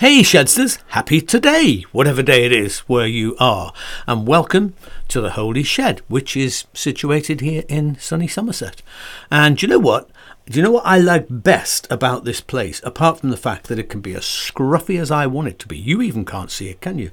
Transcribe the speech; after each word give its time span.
Hey, 0.00 0.22
Shedsters, 0.22 0.78
happy 0.86 1.20
today, 1.20 1.84
whatever 1.92 2.22
day 2.22 2.46
it 2.46 2.52
is 2.52 2.78
where 2.88 3.06
you 3.06 3.36
are, 3.38 3.74
and 4.06 4.26
welcome 4.26 4.72
to 5.08 5.20
the 5.20 5.32
Holy 5.32 5.62
Shed, 5.62 6.00
which 6.08 6.38
is 6.38 6.64
situated 6.72 7.42
here 7.42 7.64
in 7.68 7.98
sunny 7.98 8.26
Somerset. 8.26 8.80
And 9.30 9.58
do 9.58 9.66
you 9.66 9.70
know 9.70 9.78
what? 9.78 10.08
Do 10.46 10.58
you 10.58 10.62
know 10.62 10.70
what 10.70 10.86
I 10.86 10.96
like 10.96 11.26
best 11.28 11.86
about 11.90 12.24
this 12.24 12.40
place, 12.40 12.80
apart 12.82 13.20
from 13.20 13.28
the 13.28 13.36
fact 13.36 13.68
that 13.68 13.78
it 13.78 13.90
can 13.90 14.00
be 14.00 14.14
as 14.14 14.22
scruffy 14.22 14.98
as 14.98 15.10
I 15.10 15.26
want 15.26 15.48
it 15.48 15.58
to 15.58 15.68
be? 15.68 15.76
You 15.76 16.00
even 16.00 16.24
can't 16.24 16.50
see 16.50 16.70
it, 16.70 16.80
can 16.80 16.98
you? 16.98 17.10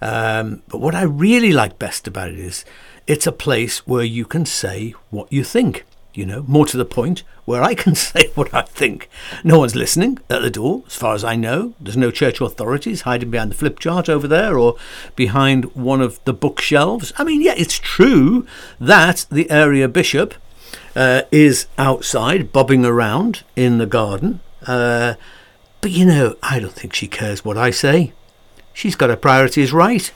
Um, 0.00 0.64
but 0.66 0.80
what 0.80 0.96
I 0.96 1.02
really 1.02 1.52
like 1.52 1.78
best 1.78 2.08
about 2.08 2.30
it 2.30 2.40
is 2.40 2.64
it's 3.06 3.28
a 3.28 3.32
place 3.32 3.86
where 3.86 4.02
you 4.02 4.24
can 4.24 4.44
say 4.44 4.92
what 5.10 5.32
you 5.32 5.44
think 5.44 5.84
you 6.14 6.24
know, 6.24 6.44
more 6.46 6.66
to 6.66 6.76
the 6.76 6.84
point, 6.84 7.22
where 7.44 7.62
I 7.62 7.74
can 7.74 7.94
say 8.06 8.30
what 8.34 8.52
I 8.54 8.62
think. 8.62 9.08
No 9.42 9.58
one's 9.58 9.74
listening 9.74 10.18
at 10.30 10.42
the 10.42 10.50
door, 10.50 10.84
as 10.86 10.96
far 10.96 11.14
as 11.14 11.24
I 11.24 11.36
know. 11.36 11.74
There's 11.80 11.96
no 11.96 12.10
church 12.10 12.40
authorities 12.40 13.02
hiding 13.02 13.30
behind 13.30 13.50
the 13.50 13.56
flip 13.56 13.78
chart 13.78 14.08
over 14.08 14.26
there 14.26 14.58
or 14.58 14.76
behind 15.16 15.74
one 15.74 16.00
of 16.00 16.22
the 16.24 16.32
bookshelves. 16.32 17.12
I 17.16 17.24
mean, 17.24 17.42
yeah, 17.42 17.54
it's 17.56 17.78
true 17.78 18.46
that 18.80 19.26
the 19.30 19.50
area 19.50 19.88
bishop 19.88 20.34
uh, 20.96 21.22
is 21.30 21.66
outside, 21.78 22.52
bobbing 22.52 22.84
around 22.84 23.42
in 23.56 23.78
the 23.78 23.86
garden. 23.86 24.40
Uh, 24.66 25.14
but, 25.80 25.90
you 25.90 26.06
know, 26.06 26.36
I 26.42 26.60
don't 26.60 26.72
think 26.72 26.94
she 26.94 27.08
cares 27.08 27.44
what 27.44 27.58
I 27.58 27.70
say. 27.70 28.12
She's 28.72 28.96
got 28.96 29.10
her 29.10 29.16
priorities 29.16 29.72
right. 29.72 30.12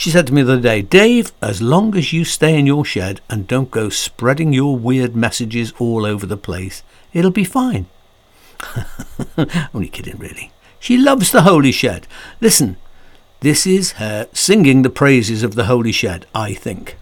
She 0.00 0.10
said 0.10 0.28
to 0.28 0.32
me 0.32 0.40
the 0.40 0.54
other 0.54 0.62
day, 0.62 0.80
Dave, 0.80 1.30
as 1.42 1.60
long 1.60 1.94
as 1.94 2.10
you 2.10 2.24
stay 2.24 2.58
in 2.58 2.64
your 2.64 2.86
shed 2.86 3.20
and 3.28 3.46
don't 3.46 3.70
go 3.70 3.90
spreading 3.90 4.50
your 4.50 4.74
weird 4.74 5.14
messages 5.14 5.74
all 5.78 6.06
over 6.06 6.24
the 6.24 6.38
place, 6.38 6.82
it'll 7.12 7.30
be 7.30 7.44
fine. 7.44 7.84
Only 9.74 9.88
kidding, 9.88 10.16
really. 10.16 10.52
She 10.78 10.96
loves 10.96 11.30
the 11.30 11.42
Holy 11.42 11.70
Shed. 11.70 12.06
Listen, 12.40 12.78
this 13.40 13.66
is 13.66 13.92
her 14.00 14.26
singing 14.32 14.80
the 14.80 14.88
praises 14.88 15.42
of 15.42 15.54
the 15.54 15.64
Holy 15.64 15.92
Shed, 15.92 16.24
I 16.34 16.54
think. 16.54 16.96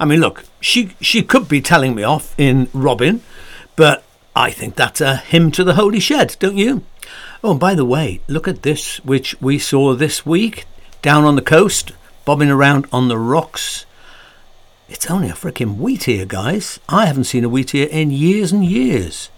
I 0.00 0.06
mean, 0.06 0.20
look, 0.20 0.46
she 0.60 0.92
she 1.02 1.22
could 1.22 1.46
be 1.46 1.60
telling 1.60 1.94
me 1.94 2.02
off 2.02 2.34
in 2.38 2.68
Robin, 2.72 3.20
but 3.76 4.02
I 4.34 4.50
think 4.50 4.74
that's 4.74 5.02
a 5.02 5.16
hymn 5.16 5.50
to 5.52 5.62
the 5.62 5.74
Holy 5.74 6.00
Shed, 6.00 6.36
don't 6.40 6.56
you? 6.56 6.82
Oh, 7.44 7.50
and 7.50 7.60
by 7.60 7.74
the 7.74 7.84
way, 7.84 8.22
look 8.26 8.48
at 8.48 8.62
this, 8.62 8.96
which 9.04 9.38
we 9.42 9.58
saw 9.58 9.94
this 9.94 10.24
week 10.24 10.64
down 11.02 11.24
on 11.24 11.36
the 11.36 11.42
coast, 11.42 11.92
bobbing 12.24 12.50
around 12.50 12.86
on 12.90 13.08
the 13.08 13.18
rocks. 13.18 13.84
It's 14.88 15.10
only 15.10 15.28
a 15.28 15.34
freaking 15.34 15.76
wheatear, 15.76 16.26
guys. 16.26 16.80
I 16.88 17.04
haven't 17.04 17.24
seen 17.24 17.44
a 17.44 17.50
wheatear 17.50 17.86
in 17.88 18.10
years 18.10 18.52
and 18.52 18.64
years. 18.64 19.28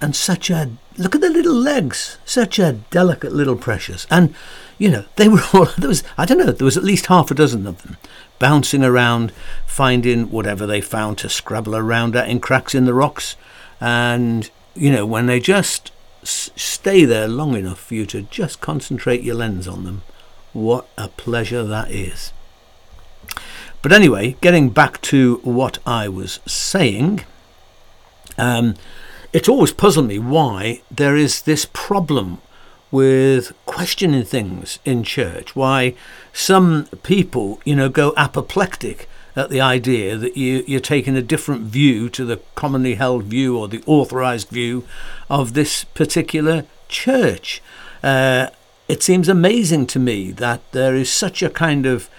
And 0.00 0.14
such 0.14 0.48
a 0.48 0.70
look 0.96 1.14
at 1.14 1.20
the 1.20 1.30
little 1.30 1.54
legs, 1.54 2.18
such 2.24 2.58
a 2.58 2.72
delicate 2.90 3.32
little 3.32 3.56
precious. 3.56 4.06
And 4.10 4.34
you 4.78 4.90
know, 4.90 5.04
they 5.16 5.28
were 5.28 5.42
all 5.52 5.64
there 5.78 5.88
was 5.88 6.04
I 6.16 6.24
don't 6.24 6.38
know, 6.38 6.52
there 6.52 6.64
was 6.64 6.76
at 6.76 6.84
least 6.84 7.06
half 7.06 7.32
a 7.32 7.34
dozen 7.34 7.66
of 7.66 7.82
them 7.82 7.96
bouncing 8.42 8.82
around, 8.82 9.32
finding 9.64 10.28
whatever 10.28 10.66
they 10.66 10.80
found 10.80 11.16
to 11.16 11.28
scrabble 11.28 11.76
around 11.76 12.16
at 12.16 12.28
in 12.28 12.40
cracks 12.40 12.74
in 12.74 12.86
the 12.86 12.92
rocks. 12.92 13.36
And, 13.80 14.50
you 14.74 14.90
know, 14.90 15.06
when 15.06 15.26
they 15.26 15.38
just 15.38 15.92
s- 16.22 16.50
stay 16.56 17.04
there 17.04 17.28
long 17.28 17.54
enough 17.54 17.78
for 17.78 17.94
you 17.94 18.04
to 18.06 18.22
just 18.22 18.60
concentrate 18.60 19.22
your 19.22 19.36
lens 19.36 19.68
on 19.68 19.84
them, 19.84 20.02
what 20.52 20.88
a 20.98 21.06
pleasure 21.06 21.62
that 21.62 21.92
is. 21.92 22.32
But 23.80 23.92
anyway, 23.92 24.36
getting 24.40 24.70
back 24.70 25.00
to 25.02 25.36
what 25.44 25.78
I 25.86 26.08
was 26.08 26.40
saying, 26.44 27.24
um, 28.36 28.74
it's 29.32 29.48
always 29.48 29.72
puzzled 29.72 30.08
me 30.08 30.18
why 30.18 30.82
there 30.90 31.16
is 31.16 31.42
this 31.42 31.64
problem 31.72 32.42
with 32.92 33.52
questioning 33.66 34.22
things 34.22 34.78
in 34.84 35.02
church, 35.02 35.56
why 35.56 35.94
some 36.32 36.84
people, 37.02 37.60
you 37.64 37.74
know, 37.74 37.88
go 37.88 38.12
apoplectic 38.16 39.08
at 39.34 39.48
the 39.48 39.60
idea 39.60 40.16
that 40.16 40.36
you, 40.36 40.62
you're 40.66 40.78
taking 40.78 41.16
a 41.16 41.22
different 41.22 41.62
view 41.62 42.10
to 42.10 42.24
the 42.24 42.40
commonly 42.54 42.94
held 42.94 43.24
view 43.24 43.58
or 43.58 43.66
the 43.66 43.82
authorized 43.86 44.48
view 44.48 44.84
of 45.30 45.54
this 45.54 45.84
particular 45.84 46.64
church. 46.88 47.62
Uh, 48.02 48.48
it 48.88 49.02
seems 49.02 49.28
amazing 49.28 49.86
to 49.86 49.98
me 49.98 50.30
that 50.32 50.60
there 50.72 50.94
is 50.94 51.10
such 51.10 51.42
a 51.42 51.48
kind 51.48 51.86
of 51.86 52.10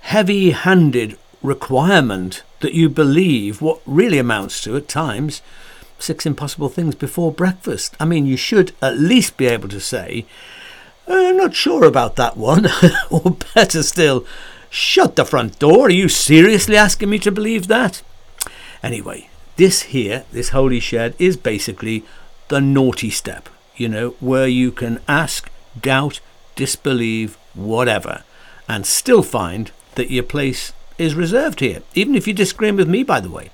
heavy 0.00 0.50
handed 0.50 1.16
requirement 1.40 2.42
that 2.60 2.74
you 2.74 2.88
believe 2.88 3.62
what 3.62 3.80
really 3.86 4.18
amounts 4.18 4.60
to, 4.64 4.76
at 4.76 4.88
times, 4.88 5.42
six 5.98 6.26
impossible 6.26 6.68
things 6.68 6.94
before 6.94 7.32
breakfast. 7.32 7.96
I 7.98 8.04
mean, 8.04 8.26
you 8.26 8.36
should 8.36 8.72
at 8.82 8.98
least 8.98 9.36
be 9.36 9.46
able 9.46 9.68
to 9.68 9.80
say, 9.80 10.26
uh, 11.08 11.14
I'm 11.14 11.36
not 11.36 11.54
sure 11.54 11.84
about 11.84 12.16
that 12.16 12.36
one. 12.36 12.66
or 13.10 13.36
better 13.54 13.82
still, 13.82 14.26
shut 14.70 15.16
the 15.16 15.24
front 15.24 15.58
door. 15.58 15.86
Are 15.86 15.90
you 15.90 16.08
seriously 16.08 16.76
asking 16.76 17.10
me 17.10 17.18
to 17.20 17.32
believe 17.32 17.66
that? 17.68 18.02
Anyway, 18.82 19.28
this 19.56 19.82
here, 19.82 20.24
this 20.32 20.50
holy 20.50 20.80
shed, 20.80 21.14
is 21.18 21.36
basically 21.36 22.04
the 22.48 22.60
naughty 22.60 23.10
step, 23.10 23.48
you 23.76 23.88
know, 23.88 24.10
where 24.20 24.46
you 24.46 24.70
can 24.70 25.00
ask, 25.08 25.50
doubt, 25.80 26.20
disbelieve, 26.54 27.36
whatever, 27.54 28.22
and 28.68 28.86
still 28.86 29.22
find 29.22 29.70
that 29.94 30.10
your 30.10 30.22
place 30.22 30.72
is 30.98 31.14
reserved 31.14 31.60
here, 31.60 31.82
even 31.94 32.14
if 32.14 32.26
you 32.26 32.32
disagree 32.32 32.70
with 32.70 32.88
me, 32.88 33.02
by 33.02 33.20
the 33.20 33.30
way. 33.30 33.50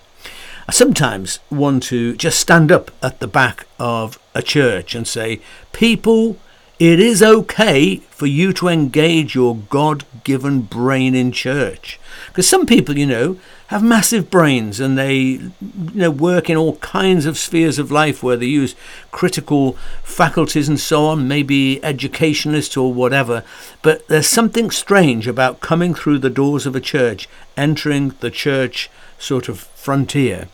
I 0.68 0.72
sometimes 0.72 1.40
want 1.50 1.82
to 1.84 2.14
just 2.16 2.38
stand 2.38 2.70
up 2.70 2.90
at 3.02 3.20
the 3.20 3.26
back 3.26 3.66
of 3.78 4.18
a 4.34 4.42
church 4.42 4.94
and 4.94 5.06
say, 5.06 5.40
People, 5.72 6.36
it 6.78 7.00
is 7.00 7.22
okay 7.22 7.96
for 8.10 8.26
you 8.26 8.52
to 8.54 8.68
engage 8.68 9.34
your 9.34 9.56
God 9.56 10.04
given 10.24 10.62
brain 10.62 11.14
in 11.14 11.32
church. 11.32 11.98
Because 12.28 12.48
some 12.48 12.66
people, 12.66 12.96
you 12.96 13.06
know, 13.06 13.38
have 13.72 13.82
massive 13.82 14.30
brains 14.30 14.80
and 14.80 14.98
they 14.98 15.14
you 15.16 15.50
know 15.94 16.10
work 16.10 16.50
in 16.50 16.58
all 16.58 16.76
kinds 16.76 17.24
of 17.24 17.38
spheres 17.38 17.78
of 17.78 17.90
life 17.90 18.22
where 18.22 18.36
they 18.36 18.44
use 18.44 18.74
critical 19.10 19.72
faculties 20.02 20.68
and 20.68 20.78
so 20.78 21.06
on 21.06 21.26
maybe 21.26 21.82
educationalists 21.82 22.76
or 22.76 22.92
whatever 22.92 23.42
but 23.80 24.06
there's 24.08 24.26
something 24.26 24.70
strange 24.70 25.26
about 25.26 25.60
coming 25.60 25.94
through 25.94 26.18
the 26.18 26.28
doors 26.28 26.66
of 26.66 26.76
a 26.76 26.82
church 26.82 27.30
entering 27.56 28.14
the 28.20 28.30
church 28.30 28.90
sort 29.22 29.48
of 29.48 29.60
frontier 29.60 30.48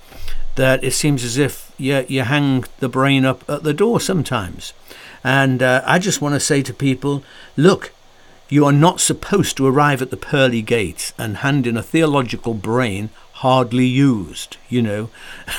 that 0.57 0.83
it 0.83 0.93
seems 0.93 1.25
as 1.25 1.39
if 1.39 1.73
you, 1.79 2.05
you 2.09 2.23
hang 2.23 2.65
the 2.81 2.89
brain 2.89 3.25
up 3.25 3.49
at 3.49 3.63
the 3.63 3.73
door 3.73 4.01
sometimes. 4.01 4.73
And 5.23 5.63
uh, 5.63 5.83
I 5.87 5.99
just 5.99 6.21
want 6.21 6.35
to 6.35 6.41
say 6.41 6.63
to 6.63 6.75
people 6.75 7.23
look, 7.57 7.93
you 8.49 8.65
are 8.65 8.73
not 8.73 9.01
supposed 9.01 9.57
to 9.57 9.67
arrive 9.67 10.01
at 10.03 10.11
the 10.11 10.17
pearly 10.17 10.63
gates 10.63 11.13
and 11.19 11.39
hand 11.39 11.67
in 11.67 11.77
a 11.77 11.83
theological 11.83 12.55
brain 12.55 13.11
hardly 13.35 13.87
used, 13.87 14.57
you 14.69 14.83
know, 14.83 15.11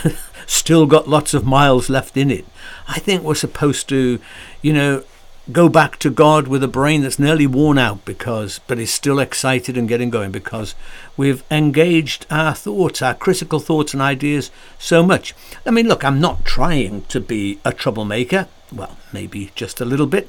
still 0.46 0.86
got 0.86 1.08
lots 1.08 1.34
of 1.34 1.46
miles 1.46 1.90
left 1.90 2.18
in 2.18 2.30
it. 2.30 2.46
I 2.88 3.00
think 3.00 3.24
we're 3.24 3.36
supposed 3.36 3.88
to, 3.90 4.20
you 4.62 4.74
know, 4.74 5.04
go 5.51 5.68
back 5.69 5.98
to 6.00 6.10
God 6.10 6.48
with 6.48 6.63
a 6.63 6.68
brain 6.68 7.01
that's 7.01 7.19
nearly 7.19 7.48
worn 7.48 7.78
out 7.78 8.06
because, 8.06 8.60
but 8.68 8.80
is 8.80 8.92
still 8.92 9.19
excited 9.19 9.78
and 9.78 9.88
getting 9.88 10.10
going 10.10 10.31
because 10.31 10.75
we've 11.18 11.44
engaged 11.50 12.25
our 12.30 12.54
thoughts, 12.54 13.01
our 13.01 13.13
critical 13.13 13.60
thoughts 13.60 13.94
and 13.94 14.01
ideas 14.01 14.51
so 14.78 15.04
much. 15.04 15.34
I 15.66 15.72
mean, 15.72 15.88
look, 15.88 16.04
I'm 16.04 16.19
not 16.19 16.46
trying 16.46 17.04
to 17.04 17.19
be 17.19 17.60
a 17.66 17.74
troublemaker. 17.74 18.48
Well, 18.72 18.98
maybe 19.12 19.51
just 19.56 19.81
a 19.81 19.86
little 19.86 20.07
bit. 20.07 20.28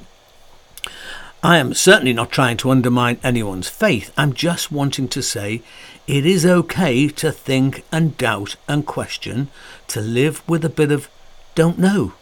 I 1.42 1.58
am 1.58 1.74
certainly 1.74 2.12
not 2.12 2.30
trying 2.30 2.58
to 2.58 2.70
undermine 2.70 3.18
anyone's 3.22 3.68
faith. 3.68 4.12
I'm 4.16 4.32
just 4.34 4.70
wanting 4.70 5.08
to 5.08 5.22
say 5.22 5.62
it 6.06 6.26
is 6.26 6.44
okay 6.44 7.08
to 7.08 7.32
think 7.32 7.84
and 7.90 8.16
doubt 8.16 8.56
and 8.68 8.86
question, 8.86 9.48
to 9.88 10.00
live 10.00 10.46
with 10.48 10.64
a 10.64 10.68
bit 10.68 10.92
of 10.92 11.08
don't 11.54 11.78
know 11.78 12.12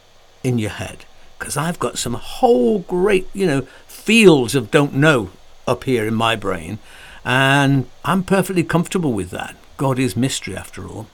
in 0.44 0.58
your 0.58 0.70
head 0.70 1.04
because 1.38 1.56
I've 1.56 1.79
got 1.79 1.99
some 1.99 2.14
whole 2.14 2.81
great, 2.81 3.29
you 3.32 3.46
know, 3.46 3.62
fields 3.87 4.55
of 4.55 4.70
don't 4.70 4.94
know 4.94 5.31
up 5.67 5.85
here 5.85 6.06
in 6.06 6.14
my 6.14 6.35
brain, 6.35 6.79
and 7.25 7.87
I'm 8.05 8.25
perfectly 8.25 8.64
comfortable 8.64 9.12
with 9.12 9.31
that. 9.31 9.55
God 9.76 9.99
is 9.99 10.17
mystery 10.17 10.56
after 10.56 10.87
all. 10.87 11.06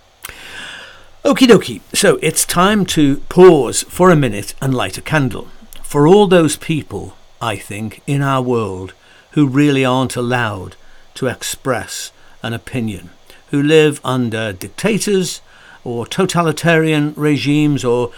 Okie 1.24 1.48
dokie, 1.48 1.80
so 1.94 2.18
it's 2.22 2.44
time 2.44 2.84
to 2.86 3.18
pause 3.28 3.82
for 3.84 4.10
a 4.10 4.16
minute 4.16 4.54
and 4.60 4.74
light 4.74 4.98
a 4.98 5.02
candle. 5.02 5.48
For 5.82 6.06
all 6.06 6.26
those 6.26 6.56
people, 6.56 7.16
I 7.40 7.56
think, 7.56 8.02
in 8.06 8.22
our 8.22 8.42
world 8.42 8.94
who 9.32 9.46
really 9.46 9.84
aren't 9.84 10.16
allowed 10.16 10.76
to 11.14 11.26
express 11.26 12.12
an 12.42 12.52
opinion, 12.52 13.10
who 13.50 13.62
live 13.62 14.00
under 14.04 14.52
dictators 14.52 15.40
or 15.82 16.06
totalitarian 16.06 17.14
regimes 17.16 17.84
or 17.84 18.10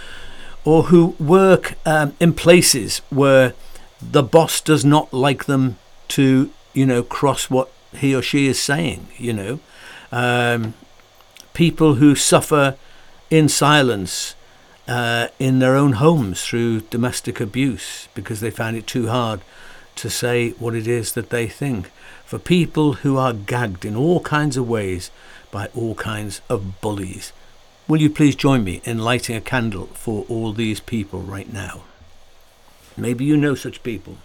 or 0.66 0.84
who 0.84 1.14
work 1.20 1.74
um, 1.86 2.14
in 2.20 2.34
places 2.34 2.98
where 3.08 3.54
the 4.02 4.22
boss 4.22 4.60
does 4.60 4.84
not 4.84 5.10
like 5.14 5.46
them 5.46 5.78
to, 6.08 6.50
you 6.74 6.84
know, 6.84 7.02
cross 7.02 7.48
what 7.48 7.70
he 7.92 8.14
or 8.14 8.20
she 8.20 8.46
is 8.48 8.58
saying, 8.58 9.06
you 9.16 9.32
know. 9.32 9.60
Um, 10.10 10.74
people 11.54 11.94
who 11.94 12.14
suffer 12.16 12.76
in 13.30 13.48
silence 13.48 14.34
uh, 14.88 15.28
in 15.38 15.60
their 15.60 15.76
own 15.76 15.94
homes 15.94 16.44
through 16.44 16.80
domestic 16.82 17.40
abuse 17.40 18.08
because 18.14 18.40
they 18.40 18.50
found 18.50 18.76
it 18.76 18.86
too 18.86 19.06
hard 19.06 19.40
to 19.94 20.10
say 20.10 20.50
what 20.50 20.74
it 20.74 20.86
is 20.88 21.12
that 21.12 21.30
they 21.30 21.46
think. 21.46 21.90
For 22.24 22.40
people 22.40 22.94
who 22.94 23.16
are 23.16 23.32
gagged 23.32 23.84
in 23.84 23.94
all 23.94 24.20
kinds 24.20 24.56
of 24.56 24.68
ways 24.68 25.12
by 25.52 25.68
all 25.76 25.94
kinds 25.94 26.40
of 26.50 26.80
bullies. 26.80 27.32
Will 27.88 28.00
you 28.00 28.10
please 28.10 28.34
join 28.34 28.64
me 28.64 28.80
in 28.82 28.98
lighting 28.98 29.36
a 29.36 29.40
candle 29.40 29.86
for 29.94 30.26
all 30.28 30.52
these 30.52 30.80
people 30.80 31.20
right 31.20 31.52
now? 31.52 31.84
Maybe 32.96 33.24
you 33.24 33.36
know 33.36 33.54
such 33.54 33.84
people. 33.84 34.16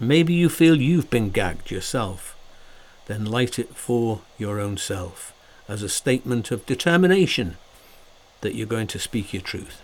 Maybe 0.00 0.34
you 0.34 0.48
feel 0.48 0.80
you've 0.80 1.08
been 1.08 1.30
gagged 1.30 1.70
yourself. 1.70 2.36
Then 3.06 3.24
light 3.24 3.60
it 3.60 3.76
for 3.76 4.22
your 4.36 4.58
own 4.58 4.78
self 4.78 5.32
as 5.68 5.84
a 5.84 5.88
statement 5.88 6.50
of 6.50 6.66
determination 6.66 7.56
that 8.40 8.56
you're 8.56 8.66
going 8.66 8.88
to 8.88 8.98
speak 8.98 9.32
your 9.32 9.42
truth. 9.42 9.80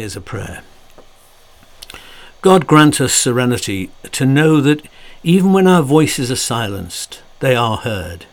Here's 0.00 0.16
a 0.16 0.20
prayer. 0.22 0.62
God 2.40 2.66
grant 2.66 3.02
us 3.02 3.12
serenity 3.12 3.90
to 4.12 4.24
know 4.24 4.62
that 4.62 4.80
even 5.22 5.52
when 5.52 5.66
our 5.66 5.82
voices 5.82 6.30
are 6.30 6.36
silenced, 6.36 7.20
they 7.40 7.54
are 7.54 7.76
heard. 7.76 8.24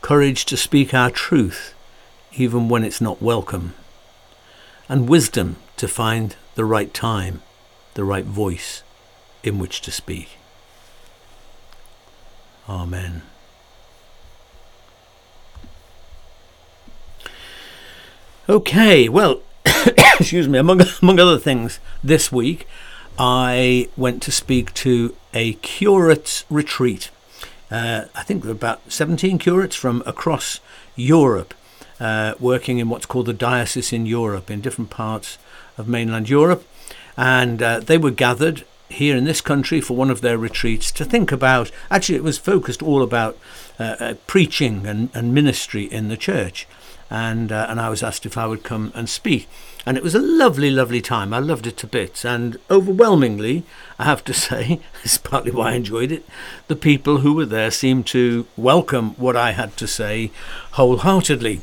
Courage 0.00 0.46
to 0.46 0.56
speak 0.56 0.94
our 0.94 1.10
truth, 1.10 1.74
even 2.32 2.70
when 2.70 2.84
it's 2.84 3.02
not 3.02 3.20
welcome. 3.20 3.74
And 4.88 5.10
wisdom 5.10 5.56
to 5.76 5.86
find 5.86 6.36
the 6.54 6.64
right 6.64 6.94
time, 6.94 7.42
the 7.92 8.04
right 8.04 8.24
voice 8.24 8.82
in 9.42 9.58
which 9.58 9.82
to 9.82 9.90
speak. 9.90 10.38
Amen. 12.66 13.20
Okay, 18.48 19.10
well, 19.10 19.42
excuse 20.20 20.48
me, 20.48 20.58
among, 20.58 20.80
among 21.02 21.20
other 21.20 21.38
things, 21.38 21.78
this 22.02 22.32
week 22.32 22.66
I 23.18 23.88
went 23.96 24.22
to 24.22 24.32
speak 24.32 24.72
to 24.74 25.14
a 25.34 25.54
curates 25.54 26.44
retreat. 26.48 27.10
Uh, 27.70 28.04
I 28.14 28.22
think 28.22 28.42
there 28.42 28.52
were 28.52 28.56
about 28.56 28.80
17 28.90 29.38
curates 29.38 29.76
from 29.76 30.02
across 30.06 30.60
Europe 30.94 31.52
uh, 32.00 32.34
working 32.38 32.78
in 32.78 32.88
what's 32.88 33.06
called 33.06 33.26
the 33.26 33.32
diocese 33.32 33.92
in 33.92 34.06
Europe, 34.06 34.50
in 34.50 34.60
different 34.60 34.90
parts 34.90 35.38
of 35.76 35.88
mainland 35.88 36.28
Europe. 36.30 36.64
And 37.16 37.62
uh, 37.62 37.80
they 37.80 37.98
were 37.98 38.10
gathered 38.10 38.64
here 38.88 39.16
in 39.16 39.24
this 39.24 39.40
country 39.40 39.80
for 39.80 39.96
one 39.96 40.10
of 40.10 40.20
their 40.20 40.38
retreats 40.38 40.92
to 40.92 41.04
think 41.04 41.32
about. 41.32 41.70
Actually, 41.90 42.16
it 42.16 42.24
was 42.24 42.38
focused 42.38 42.82
all 42.82 43.02
about 43.02 43.36
uh, 43.78 43.96
uh, 43.98 44.14
preaching 44.26 44.86
and, 44.86 45.10
and 45.12 45.34
ministry 45.34 45.84
in 45.84 46.08
the 46.08 46.16
church 46.16 46.66
and 47.10 47.52
uh, 47.52 47.66
and 47.68 47.80
I 47.80 47.88
was 47.88 48.02
asked 48.02 48.26
if 48.26 48.36
I 48.36 48.46
would 48.46 48.62
come 48.62 48.92
and 48.94 49.08
speak, 49.08 49.48
and 49.84 49.96
it 49.96 50.02
was 50.02 50.14
a 50.14 50.20
lovely, 50.20 50.70
lovely 50.70 51.00
time. 51.00 51.32
I 51.32 51.38
loved 51.38 51.66
it 51.66 51.76
to 51.78 51.86
bits, 51.86 52.24
and 52.24 52.58
overwhelmingly, 52.70 53.64
I 53.98 54.04
have 54.04 54.24
to 54.24 54.34
say, 54.46 54.80
it's 55.04 55.18
partly 55.18 55.52
why 55.52 55.72
I 55.72 55.74
enjoyed 55.74 56.12
it. 56.12 56.26
The 56.68 56.76
people 56.76 57.18
who 57.18 57.34
were 57.34 57.46
there 57.46 57.70
seemed 57.70 58.06
to 58.08 58.46
welcome 58.56 59.10
what 59.14 59.36
I 59.36 59.52
had 59.52 59.76
to 59.78 59.86
say 59.86 60.30
wholeheartedly. 60.72 61.60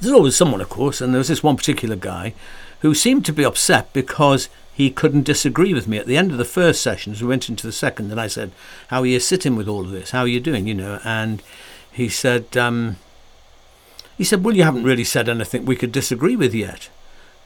There's 0.00 0.14
always 0.14 0.36
someone, 0.36 0.60
of 0.60 0.68
course, 0.68 1.00
and 1.00 1.12
there 1.12 1.18
was 1.18 1.28
this 1.28 1.42
one 1.42 1.56
particular 1.56 1.96
guy 1.96 2.34
who 2.80 2.94
seemed 2.94 3.24
to 3.26 3.32
be 3.32 3.44
upset 3.44 3.92
because 3.92 4.48
he 4.74 4.90
couldn't 4.90 5.24
disagree 5.24 5.74
with 5.74 5.86
me. 5.86 5.98
At 5.98 6.06
the 6.06 6.16
end 6.16 6.32
of 6.32 6.38
the 6.38 6.44
first 6.44 6.82
session, 6.82 7.12
as 7.12 7.22
we 7.22 7.28
went 7.28 7.48
into 7.48 7.66
the 7.66 7.72
second, 7.72 8.10
and 8.10 8.20
I 8.20 8.26
said, 8.26 8.52
"How 8.88 9.02
are 9.02 9.06
you 9.06 9.20
sitting 9.20 9.54
with 9.54 9.68
all 9.68 9.82
of 9.82 9.90
this? 9.90 10.12
How 10.12 10.20
are 10.20 10.28
you 10.28 10.40
doing?" 10.40 10.66
You 10.66 10.74
know, 10.74 11.00
and 11.04 11.42
he 11.90 12.08
said. 12.08 12.56
Um, 12.56 12.96
he 14.16 14.24
said, 14.24 14.44
Well, 14.44 14.56
you 14.56 14.62
haven't 14.62 14.84
really 14.84 15.04
said 15.04 15.28
anything 15.28 15.64
we 15.64 15.76
could 15.76 15.92
disagree 15.92 16.36
with 16.36 16.54
yet. 16.54 16.88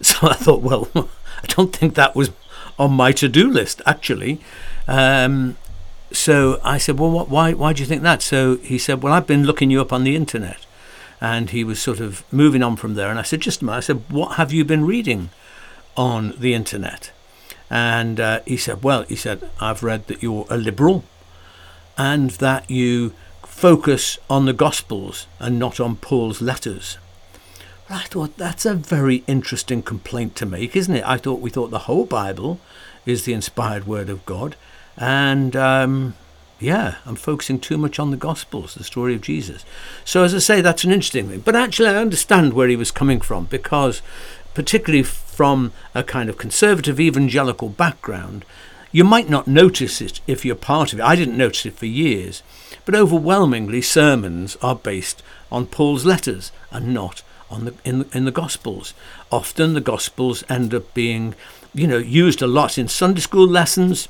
So 0.02 0.28
I 0.28 0.34
thought, 0.34 0.60
Well, 0.60 0.88
I 0.94 1.46
don't 1.48 1.74
think 1.74 1.94
that 1.94 2.14
was 2.14 2.30
on 2.78 2.92
my 2.92 3.12
to 3.12 3.28
do 3.28 3.50
list, 3.50 3.80
actually. 3.86 4.40
Um, 4.86 5.56
so 6.12 6.60
I 6.62 6.78
said, 6.78 6.98
Well, 6.98 7.10
what, 7.10 7.28
why, 7.28 7.52
why 7.54 7.72
do 7.72 7.80
you 7.80 7.86
think 7.86 8.02
that? 8.02 8.22
So 8.22 8.56
he 8.58 8.78
said, 8.78 9.02
Well, 9.02 9.12
I've 9.12 9.26
been 9.26 9.44
looking 9.44 9.70
you 9.70 9.80
up 9.80 9.92
on 9.92 10.04
the 10.04 10.14
internet. 10.14 10.66
And 11.18 11.48
he 11.48 11.64
was 11.64 11.80
sort 11.80 11.98
of 11.98 12.30
moving 12.30 12.62
on 12.62 12.76
from 12.76 12.92
there. 12.92 13.08
And 13.08 13.18
I 13.18 13.22
said, 13.22 13.40
Just 13.40 13.62
a 13.62 13.64
minute. 13.64 13.78
I 13.78 13.80
said, 13.80 14.02
What 14.10 14.36
have 14.36 14.52
you 14.52 14.64
been 14.64 14.84
reading 14.84 15.30
on 15.96 16.34
the 16.38 16.52
internet? 16.52 17.10
And 17.70 18.20
uh, 18.20 18.40
he 18.46 18.56
said, 18.56 18.82
Well, 18.82 19.02
he 19.04 19.16
said, 19.16 19.48
I've 19.60 19.82
read 19.82 20.06
that 20.08 20.22
you're 20.22 20.46
a 20.50 20.56
liberal 20.56 21.04
and 21.96 22.30
that 22.32 22.70
you 22.70 23.14
focus 23.56 24.18
on 24.28 24.44
the 24.44 24.52
Gospels 24.52 25.26
and 25.40 25.58
not 25.58 25.80
on 25.80 25.96
Paul's 25.96 26.42
letters. 26.42 26.98
I 27.88 28.02
thought 28.02 28.36
that's 28.36 28.66
a 28.66 28.74
very 28.74 29.24
interesting 29.26 29.82
complaint 29.82 30.36
to 30.36 30.46
make, 30.46 30.76
isn't 30.76 30.94
it? 30.94 31.04
I 31.06 31.16
thought 31.16 31.40
we 31.40 31.48
thought 31.48 31.70
the 31.70 31.88
whole 31.90 32.04
Bible 32.04 32.60
is 33.06 33.24
the 33.24 33.32
inspired 33.32 33.86
Word 33.86 34.10
of 34.10 34.26
God, 34.26 34.56
and 34.98 35.56
um, 35.56 36.14
yeah, 36.60 36.96
I'm 37.06 37.16
focusing 37.16 37.58
too 37.58 37.78
much 37.78 37.98
on 37.98 38.10
the 38.10 38.18
Gospels, 38.18 38.74
the 38.74 38.84
story 38.84 39.14
of 39.14 39.22
Jesus. 39.22 39.64
So, 40.04 40.22
as 40.22 40.34
I 40.34 40.38
say, 40.38 40.60
that's 40.60 40.84
an 40.84 40.92
interesting 40.92 41.30
thing. 41.30 41.40
But 41.40 41.56
actually, 41.56 41.88
I 41.88 41.96
understand 41.96 42.52
where 42.52 42.68
he 42.68 42.76
was 42.76 42.90
coming 42.90 43.22
from 43.22 43.46
because, 43.46 44.02
particularly 44.52 45.02
from 45.02 45.72
a 45.94 46.02
kind 46.02 46.28
of 46.28 46.36
conservative 46.36 47.00
evangelical 47.00 47.70
background, 47.70 48.44
you 48.96 49.04
might 49.04 49.28
not 49.28 49.46
notice 49.46 50.00
it 50.00 50.20
if 50.26 50.44
you're 50.44 50.54
part 50.72 50.92
of 50.92 50.98
it. 50.98 51.02
I 51.02 51.16
didn't 51.16 51.36
notice 51.36 51.66
it 51.66 51.78
for 51.78 51.86
years 51.86 52.42
but 52.86 52.94
overwhelmingly 52.94 53.82
sermons 53.82 54.56
are 54.62 54.76
based 54.76 55.22
on 55.52 55.66
Paul's 55.66 56.06
letters 56.06 56.52
and 56.70 56.94
not 56.94 57.22
on 57.50 57.66
the 57.66 57.74
in 57.84 58.06
in 58.14 58.24
the 58.24 58.30
Gospels. 58.30 58.94
Often 59.30 59.74
the 59.74 59.80
Gospels 59.80 60.44
end 60.48 60.72
up 60.72 60.94
being, 60.94 61.34
you 61.74 61.86
know, 61.86 61.98
used 61.98 62.40
a 62.40 62.46
lot 62.46 62.78
in 62.78 62.88
Sunday 62.88 63.20
school 63.20 63.46
lessons. 63.46 64.08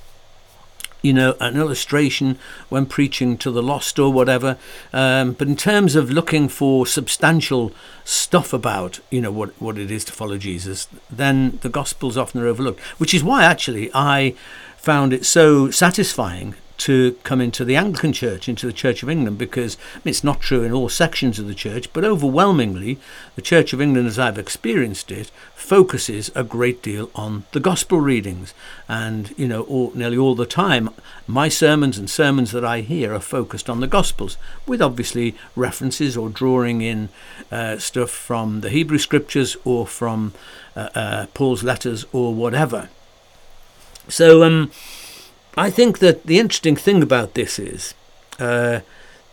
You 1.03 1.13
know, 1.13 1.37
an 1.39 1.57
illustration 1.57 2.37
when 2.69 2.87
preaching 2.87 3.39
to 3.39 3.53
the 3.53 3.63
lost 3.63 3.97
or 3.99 4.13
whatever. 4.13 4.59
Um, 4.93 5.35
but 5.35 5.47
in 5.47 5.55
terms 5.55 5.95
of 5.95 6.11
looking 6.11 6.49
for 6.49 6.85
substantial 6.85 7.73
stuff 8.05 8.53
about, 8.53 8.99
you 9.11 9.21
know, 9.21 9.31
what, 9.31 9.51
what 9.61 9.79
it 9.79 9.91
is 9.91 10.05
to 10.07 10.13
follow 10.13 10.37
Jesus, 10.37 10.89
then 11.09 11.61
the 11.63 11.69
Gospels 11.69 12.17
often 12.17 12.41
are 12.41 12.49
overlooked. 12.49 12.81
Which 12.99 13.15
is 13.15 13.23
why 13.23 13.45
actually 13.45 13.89
I 13.95 14.35
found 14.87 15.13
it 15.13 15.27
so 15.27 15.69
satisfying 15.69 16.55
to 16.79 17.19
come 17.25 17.41
into 17.41 17.65
the 17.65 17.75
Anglican 17.75 18.13
Church, 18.13 18.49
into 18.49 18.67
the 18.67 18.73
Church 18.73 19.03
of 19.03 19.11
England, 19.11 19.37
because 19.37 19.77
I 19.95 19.99
mean, 20.05 20.11
it's 20.11 20.23
not 20.23 20.41
true 20.41 20.63
in 20.63 20.73
all 20.73 20.89
sections 20.89 21.41
of 21.41 21.49
the 21.49 21.57
church, 21.57 21.93
but 21.93 22.05
overwhelmingly, 22.05 23.01
the 23.35 23.43
Church 23.43 23.73
of 23.73 23.81
England, 23.81 24.07
as 24.07 24.17
I've 24.17 24.39
experienced 24.39 25.11
it, 25.11 25.33
focuses 25.57 26.31
a 26.37 26.45
great 26.45 26.83
deal 26.83 27.11
on 27.17 27.47
the 27.51 27.59
gospel 27.59 27.99
readings. 27.99 28.55
And, 28.89 29.35
you 29.37 29.49
know, 29.49 29.63
all, 29.63 29.91
nearly 29.97 30.19
all 30.19 30.37
the 30.37 30.47
time, 30.47 30.91
my 31.27 31.49
sermons 31.49 31.99
and 31.99 32.09
sermons 32.09 32.53
that 32.53 32.65
I 32.65 32.83
hear 32.83 33.13
are 33.13 33.19
focused 33.21 33.69
on 33.69 33.81
the 33.81 33.89
gospels, 33.89 34.37
with 34.69 34.81
obviously 34.81 35.35
references 35.57 36.17
or 36.17 36.29
drawing 36.29 36.81
in 36.81 37.09
uh, 37.51 37.79
stuff 37.79 38.11
from 38.11 38.61
the 38.61 38.71
Hebrew 38.71 38.99
scriptures 38.99 39.57
or 39.65 39.85
from 39.85 40.33
uh, 40.77 40.91
uh, 40.95 41.27
Paul's 41.35 41.65
letters 41.65 42.07
or 42.13 42.33
whatever. 42.33 42.89
So, 44.09 44.43
um, 44.45 44.71
I 45.57 45.71
think 45.71 45.99
that 46.01 46.25
the 46.27 46.39
interesting 46.39 46.77
thing 46.77 47.03
about 47.03 47.35
this 47.35 47.59
is 47.59 47.95
uh, 48.39 48.81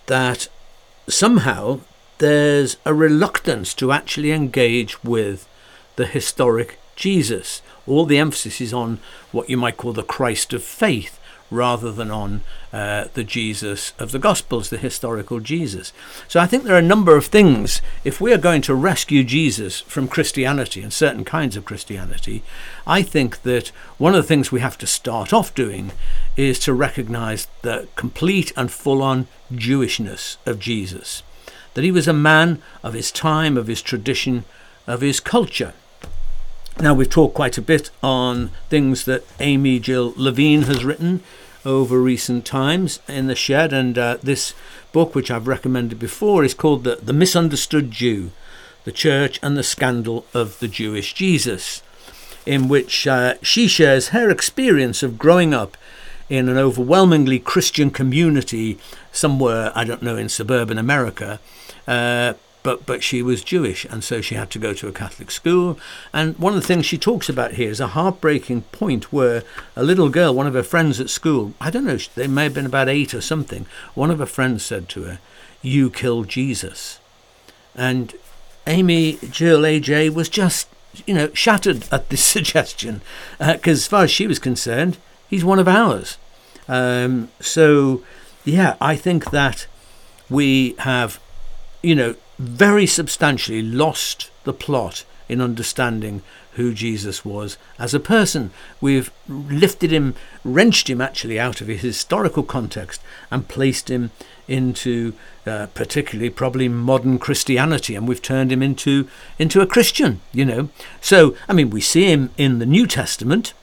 that 0.08 0.48
somehow 1.08 1.82
there's 2.20 2.78
a 2.86 2.94
reluctance 2.94 3.74
to 3.76 3.92
actually 3.92 4.32
engage 4.32 5.04
with 5.04 5.48
the 5.96 6.06
historic 6.06 6.80
Jesus. 6.96 7.62
All 7.86 8.06
the 8.06 8.18
emphasis 8.18 8.62
is 8.62 8.74
on 8.74 9.00
what 9.32 9.50
you 9.50 9.58
might 9.58 9.78
call 9.78 9.94
the 9.94 10.04
Christ 10.04 10.54
of 10.54 10.64
faith 10.64 11.20
rather 11.54 11.92
than 11.92 12.12
on 12.12 12.42
uh, 12.74 13.06
the 13.14 13.24
Jesus 13.24 13.94
of 14.00 14.12
the 14.12 14.20
Gospels, 14.20 14.70
the 14.70 14.78
historical 14.78 15.40
Jesus. 15.40 15.94
So 16.28 16.40
I 16.40 16.48
think 16.48 16.64
there 16.64 16.76
are 16.76 16.80
a 16.80 16.82
number 16.82 17.16
of 17.16 17.28
things. 17.28 17.82
If 18.04 18.20
we 18.20 18.34
are 18.34 18.38
going 18.38 18.62
to 18.64 18.76
rescue 18.76 19.24
Jesus 19.24 19.82
from 19.82 20.08
Christianity 20.08 20.82
and 20.82 20.92
certain 20.92 21.24
kinds 21.24 21.56
of 21.56 21.66
Christianity, 21.66 22.44
I 22.88 23.04
think 23.04 23.44
that 23.44 23.70
one 23.98 24.16
of 24.16 24.22
the 24.22 24.28
things 24.28 24.52
we 24.52 24.60
have 24.60 24.78
to 24.80 24.88
start 24.88 25.32
off 25.32 25.54
doing 25.54 25.92
is 26.36 26.60
to 26.60 26.74
recognize 26.74 27.48
the 27.62 27.88
complete 27.96 28.52
and 28.58 28.72
full 28.72 29.02
on 29.02 29.28
Jewishness 29.52 30.38
of 30.46 30.60
Jesus. 30.60 31.24
That 31.76 31.84
he 31.84 31.92
was 31.92 32.08
a 32.08 32.14
man 32.14 32.62
of 32.82 32.94
his 32.94 33.12
time, 33.12 33.58
of 33.58 33.68
his 33.68 33.82
tradition, 33.82 34.46
of 34.88 35.02
his 35.02 35.20
culture. 35.20 35.74
Now, 36.80 36.96
we've 36.96 37.10
talked 37.10 37.36
quite 37.36 37.58
a 37.58 37.62
bit 37.62 37.92
on 38.02 38.50
things 38.70 39.06
that 39.06 39.24
Amy 39.40 39.80
Jill 39.80 40.14
Levine 40.18 40.64
has 40.64 40.84
written 40.84 41.22
over 41.66 42.00
recent 42.00 42.46
times 42.46 43.00
in 43.08 43.28
the 43.28 43.36
shed, 43.36 43.74
and 43.74 43.98
uh, 43.98 44.18
this 44.22 44.54
book, 44.92 45.16
which 45.16 45.32
I've 45.32 45.48
recommended 45.48 46.00
before, 46.00 46.44
is 46.44 46.54
called 46.54 46.84
the, 46.84 46.98
the 46.98 47.14
Misunderstood 47.14 47.92
Jew 47.92 48.32
The 48.84 48.92
Church 48.92 49.40
and 49.42 49.58
the 49.58 49.64
Scandal 49.64 50.26
of 50.34 50.60
the 50.60 50.68
Jewish 50.68 51.14
Jesus, 51.14 51.82
in 52.46 52.68
which 52.68 53.08
uh, 53.08 53.36
she 53.42 53.68
shares 53.68 54.10
her 54.10 54.30
experience 54.30 55.04
of 55.04 55.18
growing 55.18 55.54
up 55.54 55.78
in 56.30 56.50
an 56.50 56.58
overwhelmingly 56.58 57.40
Christian 57.40 57.92
community 57.92 58.78
somewhere, 59.12 59.72
I 59.76 59.84
don't 59.84 60.02
know, 60.02 60.18
in 60.18 60.30
suburban 60.30 60.78
America. 60.78 61.40
Uh, 61.88 62.34
but 62.64 62.86
but 62.86 63.04
she 63.04 63.22
was 63.22 63.44
Jewish, 63.44 63.86
and 63.86 64.04
so 64.04 64.22
she 64.22 64.36
had 64.36 64.50
to 64.52 64.60
go 64.60 64.74
to 64.74 64.88
a 64.88 64.94
Catholic 64.94 65.30
school. 65.30 65.78
And 66.14 66.38
one 66.40 66.56
of 66.56 66.62
the 66.62 66.68
things 66.68 66.86
she 66.86 66.98
talks 66.98 67.30
about 67.30 67.54
here 67.54 67.70
is 67.70 67.80
a 67.80 67.88
heartbreaking 67.88 68.62
point 68.72 69.12
where 69.12 69.44
a 69.76 69.84
little 69.84 70.10
girl, 70.10 70.34
one 70.34 70.48
of 70.48 70.54
her 70.54 70.64
friends 70.64 71.00
at 71.00 71.10
school, 71.10 71.54
I 71.60 71.70
don't 71.70 71.86
know, 71.86 71.98
they 72.16 72.28
may 72.28 72.46
have 72.46 72.54
been 72.54 72.66
about 72.66 72.90
eight 72.90 73.14
or 73.14 73.22
something. 73.22 73.66
One 73.94 74.10
of 74.10 74.20
her 74.20 74.26
friends 74.26 74.64
said 74.64 74.88
to 74.90 75.04
her, 75.04 75.20
"You 75.62 75.90
killed 75.90 76.30
Jesus," 76.30 77.00
and 77.76 78.14
Amy 78.66 79.20
Jill 79.30 79.62
AJ 79.62 80.14
was 80.14 80.30
just 80.30 80.70
you 81.06 81.14
know 81.14 81.34
shattered 81.34 81.88
at 81.92 82.10
this 82.10 82.24
suggestion 82.24 83.02
because 83.40 83.80
uh, 83.80 83.84
as 83.84 83.88
far 83.88 84.04
as 84.06 84.12
she 84.12 84.26
was 84.26 84.40
concerned, 84.40 84.98
he's 85.30 85.44
one 85.44 85.60
of 85.60 85.68
ours. 85.68 86.18
Um, 86.68 87.30
so 87.40 88.04
yeah, 88.46 88.76
I 88.80 88.96
think 88.96 89.32
that 89.32 89.68
we 90.30 90.76
have 90.80 91.20
you 91.82 91.96
know 91.96 92.16
very 92.44 92.86
substantially 92.86 93.62
lost 93.62 94.30
the 94.44 94.54
plot 94.54 95.06
in 95.30 95.42
understanding 95.42 96.22
who 96.54 96.74
Jesus 96.74 97.26
was 97.26 97.58
as 97.80 97.94
a 97.94 98.00
person. 98.00 98.52
We've 98.80 99.12
lifted 99.28 99.92
him, 99.92 100.16
wrenched 100.44 100.90
him 100.90 101.02
actually 101.02 101.40
out 101.40 101.62
of 101.62 101.68
his 101.68 101.82
historical 101.82 102.44
context 102.44 103.02
and 103.32 103.48
placed 103.48 103.90
him 103.90 104.12
into 104.48 105.14
uh, 105.48 105.68
particularly 105.74 106.30
probably 106.30 106.68
modern 106.68 107.18
Christianity 107.18 107.96
and 107.96 108.08
we've 108.08 108.22
turned 108.22 108.52
him 108.52 108.62
into 108.62 109.08
into 109.40 109.62
a 109.62 109.68
Christian, 109.68 110.22
you 110.32 110.46
know. 110.46 110.70
So, 111.02 111.36
I 111.48 111.54
mean, 111.54 111.70
we 111.70 111.82
see 111.82 112.12
him 112.12 112.32
in 112.38 112.60
the 112.60 112.66
New 112.66 112.86
Testament 112.86 113.54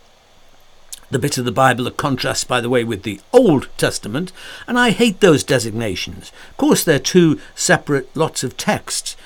the 1.11 1.19
bit 1.19 1.39
of 1.39 1.45
the 1.45 1.53
Bible 1.53 1.85
that 1.85 1.97
contrasts, 1.97 2.45
by 2.45 2.61
the 2.61 2.71
way, 2.71 2.85
with 2.85 3.03
the 3.03 3.21
Old 3.33 3.69
Testament, 3.77 4.33
and 4.67 4.79
I 4.79 4.91
hate 4.91 5.21
those 5.21 5.43
designations. 5.43 6.33
Of 6.51 6.57
course, 6.57 6.85
they're 6.85 6.99
two 6.99 7.41
separate 7.55 8.15
lots 8.17 8.45
of 8.45 8.57
texts, 8.57 9.17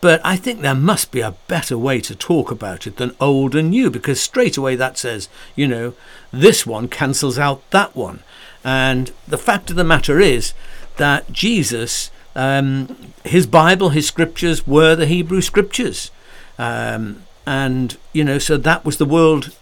but 0.00 0.20
I 0.24 0.36
think 0.36 0.60
there 0.60 0.74
must 0.74 1.10
be 1.10 1.20
a 1.20 1.36
better 1.48 1.76
way 1.76 2.00
to 2.02 2.14
talk 2.14 2.50
about 2.50 2.86
it 2.86 2.96
than 2.96 3.16
old 3.20 3.54
and 3.54 3.70
new, 3.70 3.90
because 3.90 4.20
straight 4.20 4.56
away 4.56 4.76
that 4.76 4.98
says, 4.98 5.28
you 5.56 5.66
know, 5.66 5.94
this 6.32 6.66
one 6.66 6.88
cancels 6.88 7.38
out 7.38 7.68
that 7.70 7.96
one. 7.96 8.22
And 8.64 9.12
the 9.26 9.38
fact 9.38 9.70
of 9.70 9.76
the 9.76 9.84
matter 9.84 10.20
is 10.20 10.52
that 10.96 11.32
Jesus, 11.32 12.10
um, 12.34 13.12
his 13.24 13.46
Bible, 13.46 13.90
his 13.90 14.06
scriptures 14.06 14.66
were 14.66 14.94
the 14.94 15.06
Hebrew 15.06 15.40
scriptures. 15.40 16.10
Um, 16.58 17.24
and, 17.46 17.96
you 18.12 18.24
know, 18.24 18.38
so 18.38 18.56
that 18.56 18.84
was 18.84 18.98
the 18.98 19.04
world 19.04 19.54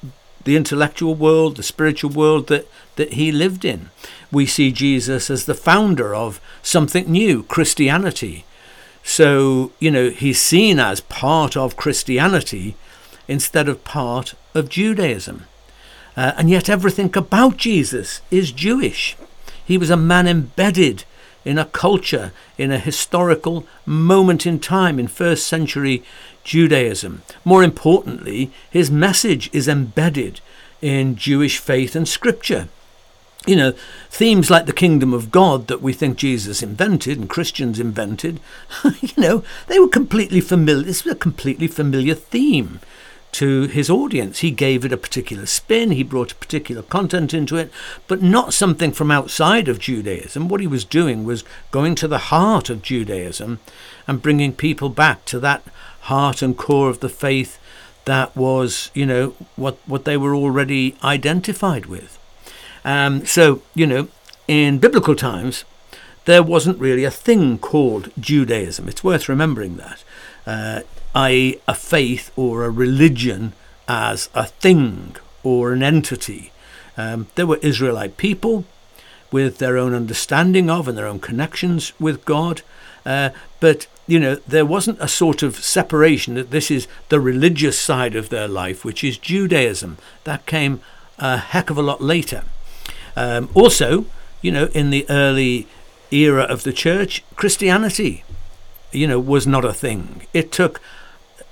the 0.47 0.57
intellectual 0.57 1.15
world, 1.15 1.57
the 1.57 1.63
spiritual 1.63 2.11
world 2.11 2.47
that, 2.47 2.67
that 2.95 3.13
he 3.13 3.31
lived 3.31 3.65
in. 3.65 3.91
We 4.33 4.47
see 4.47 4.73
Jesus 4.73 5.29
as 5.29 5.45
the 5.45 5.55
founder 5.55 6.15
of 6.15 6.41
something 6.63 7.11
new, 7.11 7.43
Christianity. 7.43 8.45
So, 9.03 9.73
you 9.79 9.91
know, 9.91 10.11
he's 10.11 10.41
seen 10.41 10.81
as 10.81 11.01
part 11.01 11.57
of 11.57 11.77
Christianity 11.77 12.77
instead 13.29 13.69
of 13.69 13.85
part 13.85 14.35
of 14.55 14.69
Judaism. 14.69 15.45
Uh, 16.17 16.33
and 16.37 16.49
yet, 16.49 16.71
everything 16.71 17.15
about 17.17 17.57
Jesus 17.59 18.23
is 18.31 18.51
Jewish. 18.51 19.17
He 19.65 19.77
was 19.77 19.91
a 19.91 19.97
man 19.97 20.27
embedded 20.27 21.05
in 21.47 21.59
a 21.59 21.65
culture, 21.65 22.33
in 22.59 22.73
a 22.73 22.79
historical 22.79 23.65
moment 23.87 24.45
in 24.47 24.59
time 24.59 24.99
in 24.99 25.07
first 25.07 25.47
century 25.47 26.03
Judaism. 26.43 27.23
More 27.45 27.63
importantly, 27.63 28.51
his 28.69 28.91
message 28.91 29.49
is 29.53 29.69
embedded 29.69 30.41
in 30.83 31.15
Jewish 31.15 31.59
faith 31.59 31.95
and 31.95 32.07
scripture. 32.09 32.69
You 33.47 33.55
know, 33.55 33.73
themes 34.11 34.51
like 34.51 34.67
the 34.67 34.73
kingdom 34.73 35.15
of 35.15 35.31
God 35.31 35.69
that 35.69 35.81
we 35.81 35.93
think 35.93 36.19
Jesus 36.19 36.65
invented 36.65 37.17
and 37.17 37.31
Christians 37.31 37.79
invented, 37.79 38.41
you 39.01 39.11
know, 39.17 39.45
they 39.69 39.79
were 39.79 39.89
completely 39.89 40.41
familiar. 40.41 40.83
This 40.83 41.05
was 41.05 41.15
a 41.15 41.19
completely 41.19 41.69
familiar 41.69 42.15
theme 42.15 42.81
to 43.33 43.67
his 43.67 43.91
audience. 43.91 44.39
He 44.39 44.51
gave 44.51 44.85
it 44.85 44.93
a 44.93 44.97
particular 44.97 45.47
spin, 45.47 45.91
he 45.91 46.03
brought 46.03 46.33
a 46.33 46.37
particular 46.37 46.83
content 46.83 47.35
into 47.35 47.57
it, 47.57 47.71
but 48.07 48.23
not 48.23 48.55
something 48.55 48.93
from 48.93 49.11
outside 49.11 49.69
of 49.69 49.79
Judaism. 49.79 50.49
What 50.49 50.61
he 50.61 50.67
was 50.67 50.85
doing 50.85 51.25
was 51.25 51.45
going 51.71 51.95
to 51.97 52.09
the 52.09 52.19
heart 52.19 52.71
of 52.71 52.83
Judaism 52.83 53.61
and 54.07 54.23
bringing 54.23 54.53
people 54.53 54.89
back 54.89 55.25
to 55.27 55.41
that 55.41 55.63
heart 56.03 56.43
and 56.43 56.57
core 56.57 56.89
of 56.89 57.01
the 57.01 57.09
faith 57.09 57.59
that 58.05 58.37
was, 58.37 58.91
you 58.95 59.05
know, 59.05 59.35
what, 59.57 59.79
what 59.87 60.05
they 60.05 60.17
were 60.17 60.35
already 60.35 60.97
identified 61.03 61.87
with. 61.87 62.19
Um, 62.85 63.27
so, 63.27 63.63
you 63.75 63.87
know, 63.87 64.09
in 64.47 64.79
biblical 64.79 65.17
times, 65.17 65.65
there 66.25 66.43
wasn't 66.43 66.79
really 66.79 67.05
a 67.05 67.11
thing 67.11 67.59
called 67.59 68.13
Judaism. 68.19 68.89
It's 68.89 69.03
worth 69.03 69.29
remembering 69.29 69.77
that, 69.77 70.05
uh, 70.47 70.81
i.e., 71.17 71.59
a 71.67 71.75
faith 71.75 72.31
or 72.37 72.65
a 72.65 72.71
religion 72.71 73.55
as 73.89 74.29
a 74.35 74.45
thing 74.45 75.17
or 75.43 75.73
an 75.73 75.83
entity. 75.83 76.53
Um, 76.97 77.27
there 77.35 77.47
were 77.47 77.57
Israelite 77.57 78.17
people 78.19 78.65
with 79.33 79.59
their 79.59 79.79
own 79.79 79.95
understanding 79.95 80.69
of 80.71 80.87
and 80.87 80.97
their 80.97 81.07
own 81.07 81.19
connections 81.19 81.93
with 81.99 82.25
God, 82.25 82.63
uh, 83.05 83.31
but 83.61 83.87
you 84.07 84.21
know, 84.21 84.37
there 84.47 84.67
wasn't 84.67 85.01
a 85.01 85.09
sort 85.09 85.43
of 85.43 85.57
separation 85.57 86.35
that 86.35 86.51
this 86.51 86.71
is 86.71 86.87
the 87.09 87.19
religious 87.19 87.79
side 87.79 88.15
of 88.15 88.29
their 88.29 88.47
life, 88.47 88.85
which 88.85 89.03
is 89.03 89.19
Judaism. 89.19 89.99
That 90.25 90.47
came 90.47 90.81
a 91.19 91.39
heck 91.39 91.71
of 91.71 91.79
a 91.79 91.83
lot 91.83 92.01
later. 92.01 92.45
Um, 93.17 93.49
also, 93.55 94.05
you 94.43 94.53
know, 94.53 94.67
in 94.67 94.91
the 94.91 95.07
early 95.11 95.67
era 96.13 96.43
of 96.43 96.63
the 96.63 96.73
church, 96.73 97.25
Christianity, 97.35 98.23
you 98.93 99.09
know, 99.09 99.19
was 99.19 99.47
not 99.47 99.65
a 99.65 99.73
thing. 99.73 100.27
It 100.33 100.53
took 100.53 100.81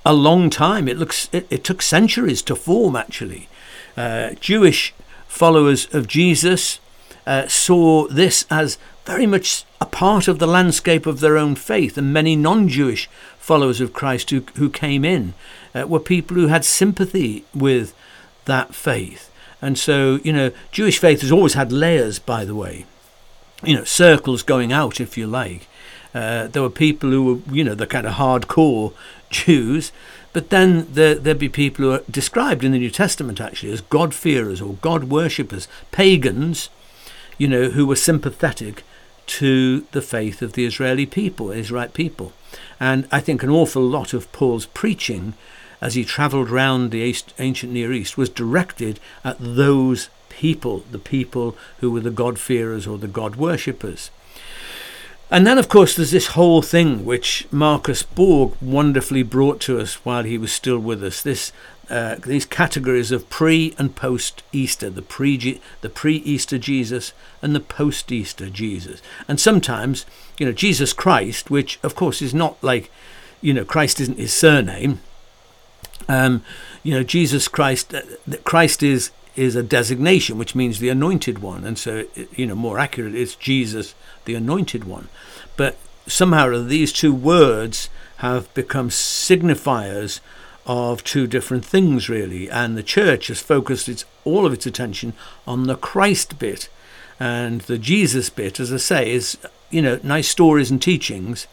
a 0.05 0.13
long 0.13 0.49
time. 0.49 0.87
It 0.87 0.97
looks 0.97 1.29
it, 1.31 1.47
it 1.49 1.63
took 1.63 1.81
centuries 1.81 2.41
to 2.43 2.55
form. 2.55 2.95
Actually, 2.95 3.49
uh, 3.97 4.31
Jewish 4.39 4.93
followers 5.27 5.93
of 5.93 6.07
Jesus 6.07 6.79
uh, 7.25 7.47
saw 7.47 8.07
this 8.07 8.45
as 8.49 8.77
very 9.05 9.27
much 9.27 9.65
a 9.81 9.85
part 9.85 10.27
of 10.27 10.39
the 10.39 10.47
landscape 10.47 11.05
of 11.05 11.19
their 11.19 11.37
own 11.37 11.55
faith, 11.55 11.97
and 11.97 12.13
many 12.13 12.35
non 12.35 12.67
Jewish 12.67 13.09
followers 13.37 13.81
of 13.81 13.93
Christ 13.93 14.29
who, 14.31 14.43
who 14.55 14.69
came 14.69 15.05
in 15.05 15.33
uh, 15.75 15.85
were 15.87 15.99
people 15.99 16.35
who 16.35 16.47
had 16.47 16.65
sympathy 16.65 17.45
with 17.53 17.93
that 18.45 18.73
faith. 18.73 19.31
And 19.61 19.77
so, 19.77 20.19
you 20.23 20.33
know, 20.33 20.51
Jewish 20.71 20.97
faith 20.97 21.21
has 21.21 21.31
always 21.31 21.53
had 21.53 21.71
layers, 21.71 22.19
by 22.19 22.45
the 22.45 22.55
way, 22.55 22.85
you 23.63 23.75
know, 23.75 23.83
circles 23.83 24.43
going 24.43 24.73
out, 24.73 24.99
if 24.99 25.17
you 25.17 25.27
like. 25.27 25.67
Uh, 26.13 26.47
there 26.47 26.61
were 26.61 26.69
people 26.69 27.09
who 27.09 27.23
were, 27.23 27.53
you 27.53 27.63
know, 27.63 27.75
the 27.75 27.87
kind 27.87 28.07
of 28.07 28.13
hardcore 28.13 28.93
Jews, 29.35 29.91
but 30.33 30.49
then 30.49 30.87
there, 30.93 31.15
there'd 31.15 31.39
be 31.39 31.49
people 31.49 31.85
who 31.85 31.91
are 31.91 32.03
described 32.09 32.63
in 32.63 32.71
the 32.71 32.79
New 32.79 32.89
Testament 32.89 33.41
actually 33.41 33.73
as 33.73 33.81
God-fearers 33.81 34.61
or 34.61 34.75
God 34.81 35.05
worshippers, 35.05 35.67
pagans, 35.91 36.69
you 37.37 37.47
know, 37.47 37.69
who 37.69 37.85
were 37.85 37.95
sympathetic 37.95 38.83
to 39.27 39.85
the 39.91 40.01
faith 40.01 40.41
of 40.41 40.53
the 40.53 40.65
Israeli 40.65 41.05
people, 41.05 41.51
Israelite 41.51 41.93
people. 41.93 42.31
And 42.79 43.07
I 43.11 43.19
think 43.19 43.43
an 43.43 43.49
awful 43.49 43.81
lot 43.81 44.13
of 44.13 44.31
Paul's 44.31 44.67
preaching 44.67 45.33
as 45.81 45.95
he 45.95 46.05
travelled 46.05 46.49
around 46.49 46.91
the 46.91 47.15
ancient 47.37 47.73
Near 47.73 47.91
East 47.91 48.17
was 48.17 48.29
directed 48.29 48.99
at 49.23 49.37
those 49.39 50.09
people, 50.29 50.83
the 50.91 50.99
people 50.99 51.55
who 51.79 51.91
were 51.91 51.99
the 51.99 52.11
God-fearers 52.11 52.87
or 52.87 52.97
the 52.97 53.07
God 53.07 53.35
worshippers. 53.35 54.11
And 55.31 55.45
then, 55.45 55.57
of 55.57 55.69
course, 55.69 55.95
there's 55.95 56.11
this 56.11 56.27
whole 56.27 56.61
thing 56.61 57.03
which 57.03 57.47
Marcus 57.51 58.03
Borg 58.03 58.53
wonderfully 58.61 59.23
brought 59.23 59.59
to 59.61 59.79
us 59.79 59.95
while 60.05 60.23
he 60.23 60.37
was 60.37 60.51
still 60.51 60.79
with 60.79 61.03
us. 61.03 61.21
This 61.21 61.51
uh, 61.89 62.15
these 62.15 62.45
categories 62.45 63.11
of 63.11 63.29
pre 63.29 63.75
and 63.77 63.95
post 63.95 64.41
Easter, 64.51 64.89
the 64.89 65.01
pre 65.01 65.61
the 65.81 65.89
pre 65.89 66.15
Easter 66.17 66.57
Jesus 66.57 67.13
and 67.41 67.55
the 67.55 67.59
post 67.59 68.11
Easter 68.11 68.49
Jesus, 68.49 69.01
and 69.27 69.39
sometimes 69.39 70.05
you 70.39 70.45
know 70.45 70.51
Jesus 70.51 70.93
Christ, 70.93 71.51
which 71.51 71.79
of 71.83 71.95
course 71.95 72.21
is 72.21 72.33
not 72.33 72.57
like 72.63 72.89
you 73.41 73.53
know 73.53 73.65
Christ 73.65 73.99
isn't 73.99 74.17
his 74.17 74.33
surname. 74.33 74.99
Um, 76.07 76.43
you 76.81 76.93
know 76.93 77.03
Jesus 77.03 77.47
Christ, 77.47 77.93
uh, 77.93 78.01
Christ 78.43 78.81
is 78.81 79.11
is 79.35 79.55
a 79.55 79.63
designation, 79.63 80.37
which 80.37 80.55
means 80.55 80.79
the 80.79 80.89
anointed 80.89 81.39
one, 81.39 81.65
and 81.65 81.77
so 81.77 82.05
you 82.35 82.45
know 82.45 82.55
more 82.55 82.79
accurate, 82.79 83.15
it's 83.15 83.35
Jesus, 83.35 83.95
the 84.25 84.35
anointed 84.35 84.83
one. 84.83 85.09
But 85.57 85.77
somehow 86.07 86.63
these 86.63 86.93
two 86.93 87.13
words 87.13 87.89
have 88.17 88.53
become 88.53 88.89
signifiers 88.89 90.19
of 90.65 91.03
two 91.03 91.27
different 91.27 91.63
things, 91.65 92.09
really. 92.09 92.49
And 92.49 92.77
the 92.77 92.83
church 92.83 93.27
has 93.27 93.41
focused 93.41 93.87
its 93.87 94.05
all 94.23 94.45
of 94.45 94.53
its 94.53 94.65
attention 94.65 95.13
on 95.45 95.63
the 95.63 95.75
Christ 95.75 96.39
bit, 96.39 96.69
and 97.19 97.61
the 97.61 97.77
Jesus 97.77 98.29
bit, 98.29 98.59
as 98.59 98.73
I 98.73 98.77
say, 98.77 99.11
is 99.11 99.37
you 99.69 99.81
know 99.81 99.99
nice 100.03 100.27
stories 100.27 100.71
and 100.71 100.81
teachings. 100.81 101.47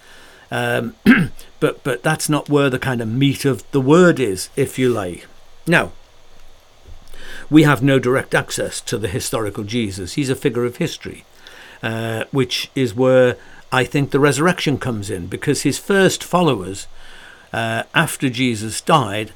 Um, 0.51 0.95
but 1.61 1.83
but 1.83 2.03
that's 2.03 2.29
not 2.29 2.49
where 2.49 2.71
the 2.71 2.79
kind 2.79 3.01
of 3.01 3.09
meat 3.09 3.45
of 3.45 3.69
the 3.73 3.81
word 3.81 4.21
is, 4.21 4.51
if 4.57 4.79
you 4.79 4.89
like. 4.89 5.27
Now, 5.67 5.93
we 7.53 7.65
have 7.65 7.83
no 7.83 7.99
direct 7.99 8.35
access 8.35 8.81
to 8.81 8.97
the 8.97 9.09
historical 9.09 9.63
Jesus. 9.63 10.15
He's 10.15 10.31
a 10.31 10.35
figure 10.35 10.65
of 10.65 10.79
history, 10.79 11.27
uh, 11.83 12.25
which 12.31 12.71
is 12.75 12.95
where 12.95 13.37
I 13.71 13.85
think 13.85 14.11
the 14.11 14.19
resurrection 14.19 14.79
comes 14.79 15.11
in, 15.11 15.27
because 15.27 15.61
his 15.61 15.79
first 15.79 16.25
followers 16.25 16.87
uh, 17.53 17.83
after 17.95 18.31
Jesus 18.31 18.81
died, 18.81 19.33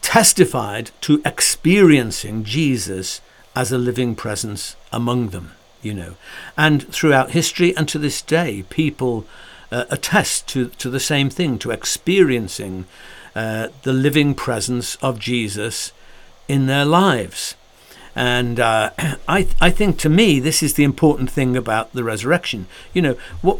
testified 0.00 0.92
to 1.00 1.20
experiencing 1.24 2.44
Jesus 2.44 3.20
as 3.56 3.72
a 3.72 3.78
living 3.78 4.14
presence 4.14 4.76
among 4.92 5.30
them, 5.30 5.50
you 5.82 5.94
know. 5.94 6.14
And 6.56 6.86
throughout 6.94 7.32
history 7.32 7.76
and 7.76 7.88
to 7.88 7.98
this 7.98 8.22
day, 8.22 8.62
people 8.70 9.26
uh, 9.72 9.86
attest 9.90 10.46
to, 10.50 10.68
to 10.68 10.88
the 10.88 11.00
same 11.00 11.30
thing, 11.30 11.58
to 11.58 11.72
experiencing 11.72 12.86
uh, 13.34 13.68
the 13.82 13.92
living 13.92 14.34
presence 14.36 14.94
of 14.96 15.18
Jesus 15.18 15.92
in 16.48 16.66
their 16.66 16.84
lives. 16.84 17.54
And 18.14 18.60
uh, 18.60 18.90
I, 19.28 19.48
I 19.60 19.70
think 19.70 19.98
to 19.98 20.08
me, 20.08 20.40
this 20.40 20.62
is 20.62 20.74
the 20.74 20.84
important 20.84 21.30
thing 21.30 21.56
about 21.56 21.92
the 21.92 22.04
resurrection. 22.04 22.66
You 22.92 23.02
know, 23.02 23.16
what, 23.40 23.58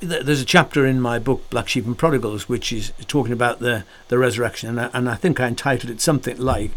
there's 0.00 0.40
a 0.40 0.46
chapter 0.46 0.86
in 0.86 1.00
my 1.00 1.18
book, 1.18 1.48
Black 1.50 1.68
Sheep 1.68 1.86
and 1.86 1.98
Prodigals, 1.98 2.48
which 2.48 2.72
is 2.72 2.92
talking 3.06 3.32
about 3.32 3.58
the, 3.58 3.84
the 4.08 4.18
resurrection. 4.18 4.70
And 4.70 4.80
I, 4.80 4.90
and 4.92 5.08
I 5.08 5.14
think 5.14 5.40
I 5.40 5.46
entitled 5.46 5.90
it 5.90 6.00
something 6.00 6.38
like 6.38 6.72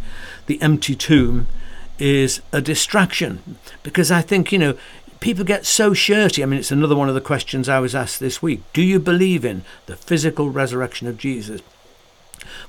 The 0.47 0.61
Empty 0.61 0.95
Tomb 0.95 1.47
is 1.99 2.41
a 2.51 2.61
Distraction. 2.61 3.57
Because 3.83 4.11
I 4.11 4.21
think, 4.21 4.51
you 4.51 4.57
know, 4.57 4.77
people 5.19 5.45
get 5.45 5.65
so 5.65 5.93
shirty. 5.93 6.41
I 6.41 6.45
mean, 6.47 6.59
it's 6.59 6.71
another 6.71 6.95
one 6.95 7.09
of 7.09 7.15
the 7.15 7.21
questions 7.21 7.69
I 7.69 7.79
was 7.79 7.95
asked 7.95 8.19
this 8.19 8.41
week. 8.41 8.61
Do 8.73 8.81
you 8.81 8.99
believe 8.99 9.45
in 9.45 9.63
the 9.85 9.95
physical 9.95 10.49
resurrection 10.49 11.07
of 11.07 11.17
Jesus? 11.17 11.61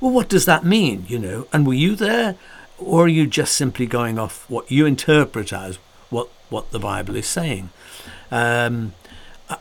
Well, 0.01 0.13
what 0.13 0.29
does 0.29 0.45
that 0.45 0.65
mean, 0.65 1.05
you 1.09 1.19
know? 1.19 1.49
And 1.53 1.67
were 1.67 1.75
you 1.75 1.97
there? 1.97 2.37
Or 2.79 3.05
are 3.05 3.09
you 3.09 3.27
just 3.27 3.55
simply 3.55 3.87
going 3.87 4.19
off 4.19 4.49
what 4.51 4.71
you 4.71 4.87
interpret 4.87 5.53
as 5.53 5.77
what 6.11 6.29
what 6.51 6.71
the 6.71 6.79
Bible 6.79 7.17
is 7.17 7.27
saying? 7.27 7.71
Um, 8.31 8.95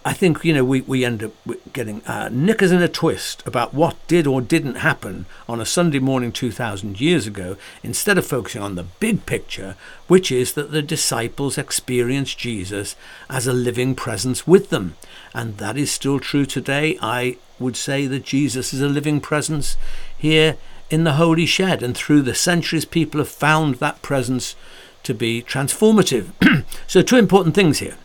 I 0.05 0.13
think 0.13 0.45
you 0.45 0.53
know 0.53 0.63
we, 0.63 0.81
we 0.81 1.03
end 1.03 1.23
up 1.23 1.33
getting 1.73 2.01
uh, 2.05 2.29
knickers 2.31 2.71
in 2.71 2.81
a 2.81 2.87
twist 2.87 3.45
about 3.45 3.73
what 3.73 3.95
did 4.07 4.25
or 4.25 4.41
didn't 4.41 4.75
happen 4.75 5.25
on 5.47 5.59
a 5.59 5.65
Sunday 5.65 5.99
morning 5.99 6.31
2,000 6.31 7.01
years 7.01 7.27
ago, 7.27 7.57
instead 7.83 8.17
of 8.17 8.25
focusing 8.25 8.61
on 8.61 8.75
the 8.75 8.83
big 8.83 9.25
picture, 9.25 9.75
which 10.07 10.31
is 10.31 10.53
that 10.53 10.71
the 10.71 10.81
disciples 10.81 11.57
experienced 11.57 12.37
Jesus 12.37 12.95
as 13.29 13.45
a 13.45 13.53
living 13.53 13.93
presence 13.93 14.47
with 14.47 14.69
them, 14.69 14.95
and 15.33 15.57
that 15.57 15.77
is 15.77 15.91
still 15.91 16.19
true 16.19 16.45
today. 16.45 16.97
I 17.01 17.37
would 17.59 17.75
say 17.75 18.07
that 18.07 18.23
Jesus 18.23 18.73
is 18.73 18.81
a 18.81 18.87
living 18.87 19.19
presence 19.19 19.75
here 20.17 20.57
in 20.89 21.03
the 21.03 21.13
Holy 21.13 21.45
Shed, 21.45 21.81
and 21.81 21.95
through 21.95 22.21
the 22.21 22.35
centuries, 22.35 22.85
people 22.85 23.19
have 23.19 23.29
found 23.29 23.75
that 23.75 24.01
presence 24.01 24.55
to 25.03 25.13
be 25.13 25.41
transformative. 25.41 26.31
so, 26.87 27.01
two 27.01 27.17
important 27.17 27.55
things 27.55 27.79
here. 27.79 27.97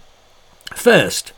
First, 0.74 1.32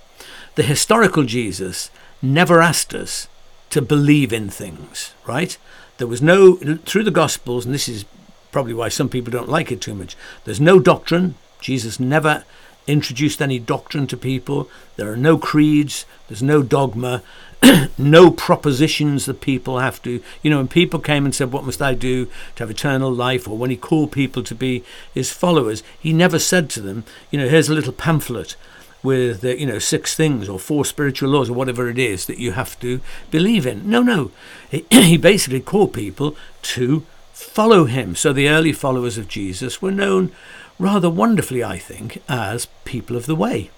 the 0.55 0.62
historical 0.62 1.24
Jesus 1.24 1.90
never 2.22 2.61
asked 2.61 2.94
us 2.94 3.29
to 3.70 3.81
believe 3.81 4.33
in 4.33 4.50
things, 4.50 5.14
right? 5.26 5.57
There 5.98 6.07
was 6.07 6.22
no, 6.22 6.57
through 6.57 7.05
the 7.05 7.11
Gospels, 7.11 7.64
and 7.64 7.74
this 7.74 7.88
is 7.88 8.05
probably 8.53 8.74
why 8.74 8.88
some 8.88 9.09
people 9.09 9.31
don't 9.31 9.48
like 9.48 9.70
it 9.70 9.81
too 9.81 9.94
much, 9.94 10.16
there's 10.44 10.61
no 10.61 10.79
doctrine. 10.79 11.37
Jesus 11.61 12.00
never 12.00 12.44
introduced 12.87 13.40
any 13.40 13.59
doctrine 13.59 14.07
to 14.09 14.16
people. 14.16 14.68
There 14.96 15.12
are 15.12 15.16
no 15.16 15.38
creeds, 15.38 16.07
there's 16.29 16.42
no 16.42 16.62
dogma, 16.62 17.22
no 17.99 18.31
propositions 18.31 19.27
that 19.27 19.40
people 19.40 19.79
have 19.79 20.03
to, 20.03 20.23
you 20.42 20.51
know, 20.51 20.59
when 20.59 20.68
people 20.68 21.01
came 21.01 21.25
and 21.25 21.35
said, 21.35 21.53
What 21.53 21.64
must 21.64 21.83
I 21.83 21.94
do 21.94 22.27
to 22.57 22.62
have 22.62 22.70
eternal 22.70 23.12
life? 23.12 23.46
or 23.49 23.57
when 23.57 23.70
he 23.70 23.77
called 23.77 24.12
people 24.12 24.42
to 24.42 24.55
be 24.55 24.85
his 25.12 25.33
followers, 25.33 25.83
he 25.99 26.12
never 26.12 26.38
said 26.38 26.70
to 26.70 26.81
them, 26.81 27.05
You 27.31 27.38
know, 27.38 27.49
here's 27.49 27.68
a 27.68 27.75
little 27.75 27.92
pamphlet 27.92 28.57
with, 29.03 29.44
uh, 29.44 29.49
you 29.49 29.66
know, 29.66 29.79
six 29.79 30.14
things 30.14 30.49
or 30.49 30.59
four 30.59 30.85
spiritual 30.85 31.31
laws 31.31 31.51
or 31.51 31.55
whatever 31.55 31.88
it 31.88 31.99
is 31.99 32.27
that 32.27 32.38
you 32.38 32.53
have 32.53 32.79
to 32.81 33.01
believe 33.31 33.66
in. 33.66 33.88
No, 33.88 34.03
no. 34.03 34.31
He, 34.70 34.85
he 34.90 35.16
basically 35.16 35.61
called 35.61 35.92
people 35.92 36.37
to 36.62 37.07
follow 37.33 37.85
him. 37.85 38.14
So 38.14 38.33
the 38.33 38.49
early 38.49 38.73
followers 38.73 39.18
of 39.18 39.29
Jesus 39.29 39.81
were 39.81 39.90
known 39.90 40.33
rather 40.79 41.11
wonderfully, 41.11 41.62
I 41.62 41.79
think, 41.79 42.23
as 42.29 42.66
people 42.85 43.16
of 43.16 43.27
the 43.27 43.37
way. 43.37 43.70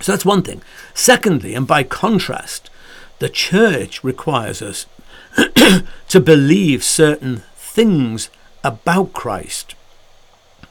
So 0.00 0.12
that's 0.12 0.24
one 0.24 0.42
thing. 0.42 0.62
Secondly, 0.94 1.54
and 1.54 1.66
by 1.66 1.82
contrast, 1.82 2.70
the 3.18 3.28
church 3.28 4.02
requires 4.04 4.62
us 4.62 4.86
to 6.08 6.20
believe 6.20 6.82
certain 6.84 7.42
things 7.56 8.30
about 8.64 9.12
Christ. 9.12 9.74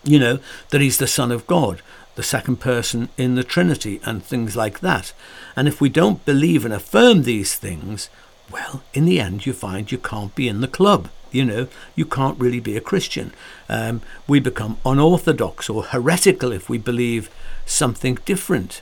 You 0.04 0.20
know, 0.20 0.40
that 0.70 0.82
he's 0.82 0.98
the 0.98 1.08
Son 1.08 1.32
of 1.32 1.48
God, 1.48 1.82
the 2.16 2.24
second 2.24 2.58
person 2.58 3.10
in 3.18 3.36
the 3.36 3.44
Trinity, 3.44 4.00
and 4.06 4.24
things 4.24 4.56
like 4.56 4.80
that. 4.80 5.14
And 5.56 5.68
if 5.68 5.82
we 5.82 5.90
don't 5.90 6.26
believe 6.26 6.64
and 6.64 6.74
affirm 6.74 7.24
these 7.24 7.56
things, 7.56 8.10
well, 8.50 8.84
in 8.94 9.06
the 9.06 9.20
end, 9.20 9.46
you 9.46 9.54
find 9.54 9.92
you 9.92 9.98
can't 9.98 10.34
be 10.34 10.48
in 10.48 10.62
the 10.62 10.68
club. 10.68 11.10
You 11.32 11.44
know, 11.44 11.68
you 11.96 12.06
can't 12.06 12.40
really 12.40 12.62
be 12.62 12.78
a 12.78 12.82
Christian. 12.82 13.34
Um, 13.68 14.02
we 14.28 14.40
become 14.40 14.78
unorthodox 14.86 15.70
or 15.70 15.84
heretical 15.84 16.54
if 16.54 16.70
we 16.70 16.78
believe 16.78 17.30
something 17.66 18.18
different. 18.26 18.82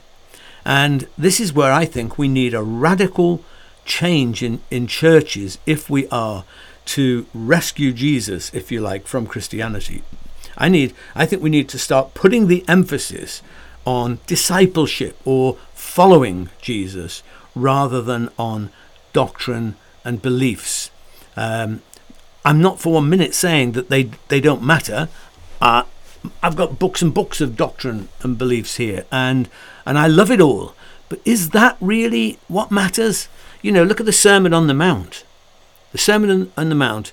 And 0.64 1.08
this 1.18 1.40
is 1.40 1.52
where 1.52 1.72
I 1.72 1.84
think 1.84 2.16
we 2.16 2.28
need 2.28 2.54
a 2.54 2.62
radical 2.62 3.42
change 3.86 4.42
in, 4.42 4.60
in 4.70 4.86
churches 4.86 5.58
if 5.64 5.88
we 5.88 6.06
are 6.08 6.44
to 6.86 7.26
rescue 7.32 7.92
Jesus, 7.92 8.52
if 8.54 8.70
you 8.70 8.80
like, 8.80 9.06
from 9.06 9.26
Christianity. 9.26 10.02
I 10.58 10.68
need 10.68 10.94
I 11.14 11.26
think 11.26 11.42
we 11.42 11.50
need 11.50 11.68
to 11.70 11.78
start 11.78 12.14
putting 12.14 12.46
the 12.46 12.64
emphasis 12.68 13.42
on 13.84 14.18
discipleship 14.26 15.18
or 15.24 15.56
following 15.74 16.48
Jesus 16.60 17.22
rather 17.54 18.00
than 18.02 18.30
on 18.38 18.70
doctrine 19.12 19.76
and 20.04 20.22
beliefs. 20.22 20.90
Um, 21.36 21.82
I'm 22.44 22.60
not 22.60 22.80
for 22.80 22.94
one 22.94 23.08
minute 23.08 23.34
saying 23.34 23.72
that 23.72 23.88
they 23.88 24.10
they 24.28 24.40
don't 24.40 24.62
matter. 24.62 25.08
Uh, 25.60 25.84
I've 26.42 26.56
got 26.56 26.78
books 26.78 27.02
and 27.02 27.12
books 27.12 27.40
of 27.40 27.56
doctrine 27.56 28.08
and 28.22 28.38
beliefs 28.38 28.76
here, 28.76 29.04
and 29.12 29.48
and 29.84 29.98
I 29.98 30.06
love 30.06 30.30
it 30.30 30.40
all. 30.40 30.74
But 31.08 31.20
is 31.24 31.50
that 31.50 31.76
really 31.80 32.38
what 32.48 32.70
matters? 32.70 33.28
You 33.66 33.72
know, 33.72 33.82
look 33.82 33.98
at 33.98 34.06
the 34.06 34.12
Sermon 34.12 34.54
on 34.54 34.68
the 34.68 34.74
Mount. 34.74 35.24
The 35.90 35.98
Sermon 35.98 36.52
on 36.56 36.68
the 36.68 36.76
Mount, 36.76 37.10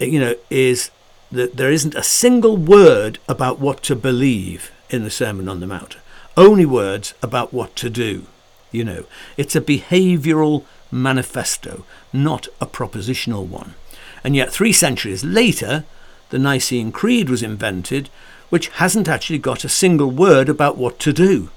eh, 0.00 0.06
you 0.06 0.18
know, 0.18 0.34
is 0.50 0.90
that 1.30 1.56
there 1.56 1.70
isn't 1.70 1.94
a 1.94 2.02
single 2.02 2.56
word 2.56 3.20
about 3.28 3.60
what 3.60 3.84
to 3.84 3.94
believe 3.94 4.72
in 4.90 5.04
the 5.04 5.12
Sermon 5.12 5.48
on 5.48 5.60
the 5.60 5.66
Mount. 5.68 5.96
Only 6.36 6.66
words 6.66 7.14
about 7.22 7.52
what 7.52 7.76
to 7.76 7.88
do. 7.88 8.26
You 8.72 8.82
know, 8.82 9.04
it's 9.36 9.54
a 9.54 9.60
behavioural 9.60 10.64
manifesto, 10.90 11.84
not 12.12 12.48
a 12.60 12.66
propositional 12.66 13.46
one. 13.46 13.76
And 14.24 14.34
yet, 14.34 14.52
three 14.52 14.72
centuries 14.72 15.22
later, 15.22 15.84
the 16.30 16.40
Nicene 16.40 16.90
Creed 16.90 17.30
was 17.30 17.44
invented, 17.44 18.10
which 18.48 18.70
hasn't 18.82 19.06
actually 19.06 19.38
got 19.38 19.62
a 19.62 19.68
single 19.68 20.10
word 20.10 20.48
about 20.48 20.76
what 20.76 20.98
to 20.98 21.12
do. 21.12 21.50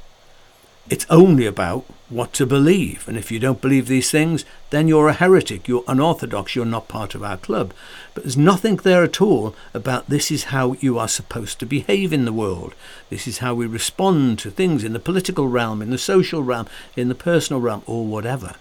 It's 0.89 1.05
only 1.09 1.45
about 1.45 1.85
what 2.09 2.33
to 2.33 2.45
believe. 2.45 3.07
And 3.07 3.17
if 3.17 3.31
you 3.31 3.39
don't 3.39 3.61
believe 3.61 3.87
these 3.87 4.09
things, 4.09 4.43
then 4.71 4.87
you're 4.87 5.09
a 5.09 5.13
heretic, 5.13 5.67
you're 5.67 5.83
unorthodox, 5.87 6.55
you're 6.55 6.65
not 6.65 6.87
part 6.87 7.13
of 7.13 7.23
our 7.23 7.37
club. 7.37 7.73
But 8.13 8.23
there's 8.23 8.37
nothing 8.37 8.77
there 8.77 9.03
at 9.03 9.21
all 9.21 9.55
about 9.73 10.09
this 10.09 10.31
is 10.31 10.45
how 10.45 10.73
you 10.79 10.97
are 10.97 11.07
supposed 11.07 11.59
to 11.59 11.65
behave 11.65 12.11
in 12.11 12.25
the 12.25 12.33
world. 12.33 12.73
This 13.09 13.27
is 13.27 13.37
how 13.37 13.53
we 13.53 13.67
respond 13.67 14.39
to 14.39 14.49
things 14.49 14.83
in 14.83 14.93
the 14.93 14.99
political 14.99 15.47
realm, 15.47 15.81
in 15.81 15.91
the 15.91 15.97
social 15.97 16.41
realm, 16.41 16.67
in 16.95 17.09
the 17.09 17.15
personal 17.15 17.61
realm, 17.61 17.83
or 17.85 18.05
whatever. 18.05 18.55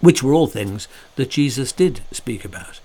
Which 0.00 0.22
were 0.22 0.34
all 0.34 0.48
things 0.48 0.88
that 1.16 1.30
Jesus 1.30 1.72
did 1.72 2.00
speak 2.12 2.44
about. 2.44 2.80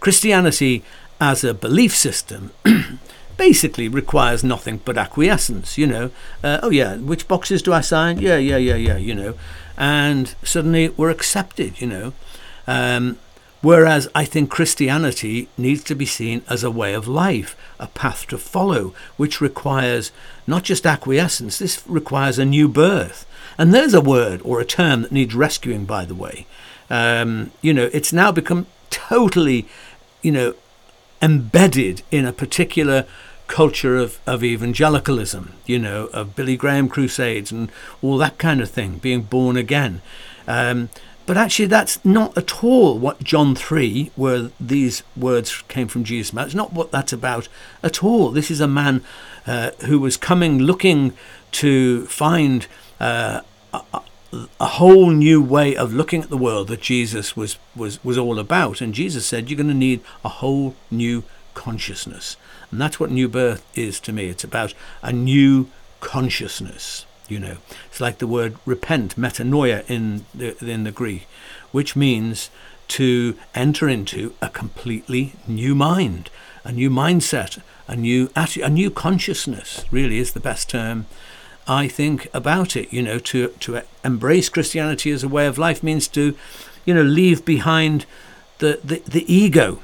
Christianity 0.00 0.82
as 1.20 1.44
a 1.44 1.54
belief 1.54 1.96
system 1.96 2.50
basically 3.36 3.88
requires 3.88 4.44
nothing 4.44 4.80
but 4.84 4.98
acquiescence, 4.98 5.78
you 5.78 5.86
know. 5.86 6.10
Uh, 6.42 6.60
oh, 6.62 6.70
yeah, 6.70 6.96
which 6.96 7.28
boxes 7.28 7.62
do 7.62 7.72
I 7.72 7.80
sign? 7.80 8.18
Yeah, 8.18 8.36
yeah, 8.36 8.56
yeah, 8.56 8.76
yeah, 8.76 8.96
you 8.96 9.14
know. 9.14 9.34
And 9.76 10.34
suddenly 10.42 10.90
we're 10.90 11.10
accepted, 11.10 11.80
you 11.80 11.86
know. 11.86 12.12
Um, 12.66 13.18
whereas 13.60 14.08
I 14.14 14.24
think 14.24 14.50
Christianity 14.50 15.48
needs 15.58 15.82
to 15.84 15.94
be 15.94 16.06
seen 16.06 16.42
as 16.48 16.62
a 16.62 16.70
way 16.70 16.94
of 16.94 17.08
life, 17.08 17.56
a 17.78 17.88
path 17.88 18.26
to 18.28 18.38
follow, 18.38 18.94
which 19.16 19.40
requires 19.40 20.12
not 20.46 20.62
just 20.62 20.86
acquiescence, 20.86 21.58
this 21.58 21.82
requires 21.86 22.38
a 22.38 22.44
new 22.44 22.68
birth. 22.68 23.26
And 23.56 23.72
there's 23.72 23.94
a 23.94 24.00
word 24.00 24.40
or 24.44 24.60
a 24.60 24.64
term 24.64 25.02
that 25.02 25.12
needs 25.12 25.34
rescuing, 25.34 25.84
by 25.84 26.04
the 26.04 26.14
way. 26.14 26.46
Um, 26.90 27.50
you 27.62 27.72
know, 27.72 27.88
it's 27.92 28.12
now 28.12 28.32
become 28.32 28.66
totally, 28.90 29.66
you 30.22 30.32
know, 30.32 30.54
embedded 31.22 32.02
in 32.10 32.26
a 32.26 32.32
particular 32.32 33.06
culture 33.46 33.96
of, 33.96 34.18
of 34.26 34.42
evangelicalism, 34.42 35.52
you 35.66 35.78
know, 35.78 36.06
of 36.06 36.34
Billy 36.34 36.56
Graham 36.56 36.88
crusades 36.88 37.52
and 37.52 37.70
all 38.02 38.16
that 38.18 38.38
kind 38.38 38.60
of 38.60 38.70
thing, 38.70 38.98
being 38.98 39.22
born 39.22 39.56
again. 39.56 40.00
Um, 40.46 40.88
but 41.26 41.36
actually, 41.38 41.66
that's 41.66 42.04
not 42.04 42.36
at 42.36 42.62
all 42.62 42.98
what 42.98 43.24
John 43.24 43.54
3, 43.54 44.10
where 44.14 44.50
these 44.60 45.02
words 45.16 45.62
came 45.68 45.88
from 45.88 46.04
Jesus' 46.04 46.32
mouth, 46.32 46.46
it's 46.46 46.54
not 46.54 46.74
what 46.74 46.90
that's 46.90 47.12
about 47.14 47.48
at 47.82 48.04
all. 48.04 48.30
This 48.30 48.50
is 48.50 48.60
a 48.60 48.68
man 48.68 49.02
uh, 49.46 49.70
who 49.86 49.98
was 49.98 50.16
coming 50.16 50.58
looking 50.58 51.14
to 51.52 52.04
find 52.06 52.66
uh, 53.00 53.40
a, 53.72 54.02
a 54.60 54.66
whole 54.66 55.10
new 55.10 55.42
way 55.42 55.74
of 55.74 55.94
looking 55.94 56.22
at 56.22 56.28
the 56.28 56.36
world 56.36 56.68
that 56.68 56.82
Jesus 56.82 57.36
was, 57.36 57.58
was, 57.74 58.02
was 58.04 58.18
all 58.18 58.38
about. 58.38 58.82
And 58.82 58.92
Jesus 58.92 59.24
said, 59.24 59.48
You're 59.48 59.56
going 59.56 59.68
to 59.68 59.74
need 59.74 60.02
a 60.24 60.28
whole 60.28 60.74
new 60.90 61.24
consciousness. 61.54 62.36
And 62.74 62.80
that's 62.80 62.98
what 62.98 63.12
new 63.12 63.28
birth 63.28 63.64
is 63.76 64.00
to 64.00 64.12
me. 64.12 64.26
It's 64.26 64.42
about 64.42 64.74
a 65.00 65.12
new 65.12 65.68
consciousness. 66.00 67.06
You 67.28 67.38
know, 67.38 67.58
it's 67.86 68.00
like 68.00 68.18
the 68.18 68.26
word 68.26 68.56
repent, 68.66 69.14
metanoia 69.14 69.88
in 69.88 70.26
the, 70.34 70.56
in 70.58 70.82
the 70.82 70.90
Greek, 70.90 71.28
which 71.70 71.94
means 71.94 72.50
to 72.88 73.36
enter 73.54 73.88
into 73.88 74.34
a 74.42 74.48
completely 74.48 75.34
new 75.46 75.76
mind, 75.76 76.30
a 76.64 76.72
new 76.72 76.90
mindset, 76.90 77.62
a 77.86 77.94
new 77.94 78.28
a 78.34 78.68
new 78.68 78.90
consciousness. 78.90 79.84
Really, 79.92 80.18
is 80.18 80.32
the 80.32 80.40
best 80.40 80.68
term 80.68 81.06
I 81.68 81.86
think 81.86 82.26
about 82.34 82.74
it. 82.74 82.92
You 82.92 83.02
know, 83.02 83.20
to 83.20 83.50
to 83.60 83.82
embrace 84.02 84.48
Christianity 84.48 85.12
as 85.12 85.22
a 85.22 85.28
way 85.28 85.46
of 85.46 85.58
life 85.58 85.80
means 85.84 86.08
to, 86.08 86.36
you 86.84 86.92
know, 86.92 87.02
leave 87.02 87.44
behind 87.44 88.04
the 88.58 88.80
the, 88.82 89.00
the 89.06 89.32
ego, 89.32 89.78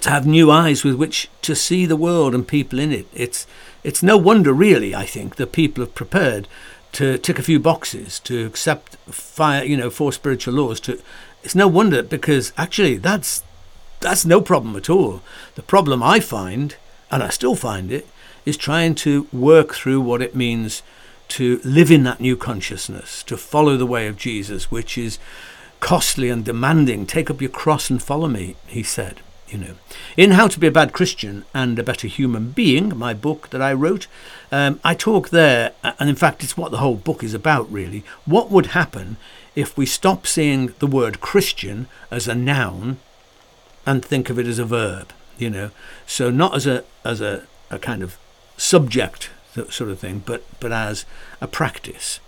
to 0.00 0.10
have 0.10 0.26
new 0.26 0.50
eyes 0.50 0.84
with 0.84 0.94
which 0.94 1.28
to 1.42 1.54
see 1.54 1.86
the 1.86 1.96
world 1.96 2.34
and 2.34 2.46
people 2.46 2.78
in 2.78 2.92
it. 2.92 3.06
It's 3.12 3.46
it's 3.82 4.02
no 4.02 4.16
wonder, 4.16 4.52
really. 4.52 4.94
I 4.94 5.06
think 5.06 5.36
that 5.36 5.52
people 5.52 5.82
have 5.82 5.94
prepared 5.94 6.46
to 6.92 7.18
tick 7.18 7.38
a 7.38 7.42
few 7.42 7.58
boxes, 7.58 8.18
to 8.20 8.46
accept 8.46 8.96
fire, 9.08 9.64
you 9.64 9.76
know, 9.76 9.90
four 9.90 10.12
spiritual 10.12 10.54
laws. 10.54 10.80
To 10.80 11.00
it's 11.42 11.54
no 11.54 11.68
wonder 11.68 12.02
because 12.02 12.52
actually 12.56 12.96
that's 12.96 13.42
that's 14.00 14.24
no 14.24 14.40
problem 14.40 14.76
at 14.76 14.90
all. 14.90 15.22
The 15.54 15.62
problem 15.62 16.02
I 16.02 16.20
find, 16.20 16.76
and 17.10 17.22
I 17.22 17.28
still 17.28 17.54
find 17.54 17.92
it, 17.92 18.06
is 18.44 18.56
trying 18.56 18.94
to 18.96 19.26
work 19.32 19.74
through 19.74 20.00
what 20.00 20.22
it 20.22 20.34
means 20.34 20.82
to 21.28 21.60
live 21.64 21.90
in 21.90 22.02
that 22.04 22.20
new 22.20 22.36
consciousness, 22.36 23.22
to 23.24 23.36
follow 23.36 23.76
the 23.76 23.86
way 23.86 24.08
of 24.08 24.16
Jesus, 24.16 24.70
which 24.70 24.98
is 24.98 25.18
costly 25.78 26.28
and 26.28 26.44
demanding. 26.44 27.06
Take 27.06 27.30
up 27.30 27.40
your 27.40 27.50
cross 27.50 27.88
and 27.88 28.02
follow 28.02 28.28
me, 28.28 28.56
he 28.66 28.82
said. 28.82 29.20
You 29.50 29.58
know, 29.58 29.74
in 30.16 30.32
How 30.32 30.46
to 30.46 30.60
Be 30.60 30.68
a 30.68 30.70
Bad 30.70 30.92
Christian 30.92 31.44
and 31.52 31.76
a 31.76 31.82
Better 31.82 32.06
Human 32.06 32.52
Being, 32.52 32.96
my 32.96 33.12
book 33.12 33.50
that 33.50 33.60
I 33.60 33.72
wrote, 33.72 34.06
um, 34.52 34.78
I 34.84 34.94
talk 34.94 35.30
there, 35.30 35.72
and 35.82 36.08
in 36.08 36.14
fact, 36.14 36.44
it's 36.44 36.56
what 36.56 36.70
the 36.70 36.76
whole 36.76 36.94
book 36.94 37.24
is 37.24 37.34
about, 37.34 37.70
really. 37.70 38.04
What 38.26 38.48
would 38.52 38.66
happen 38.66 39.16
if 39.56 39.76
we 39.76 39.86
stop 39.86 40.24
seeing 40.24 40.72
the 40.78 40.86
word 40.86 41.20
Christian 41.20 41.88
as 42.12 42.28
a 42.28 42.34
noun 42.36 42.98
and 43.84 44.04
think 44.04 44.30
of 44.30 44.38
it 44.38 44.46
as 44.46 44.60
a 44.60 44.64
verb? 44.64 45.12
You 45.36 45.50
know, 45.50 45.70
so 46.06 46.30
not 46.30 46.54
as 46.54 46.68
a 46.68 46.84
as 47.04 47.20
a, 47.20 47.44
a 47.70 47.78
kind 47.80 48.04
of 48.04 48.18
subject 48.56 49.30
sort 49.68 49.90
of 49.90 49.98
thing, 49.98 50.22
but 50.24 50.44
but 50.60 50.70
as 50.70 51.04
a 51.40 51.48
practice. 51.48 52.20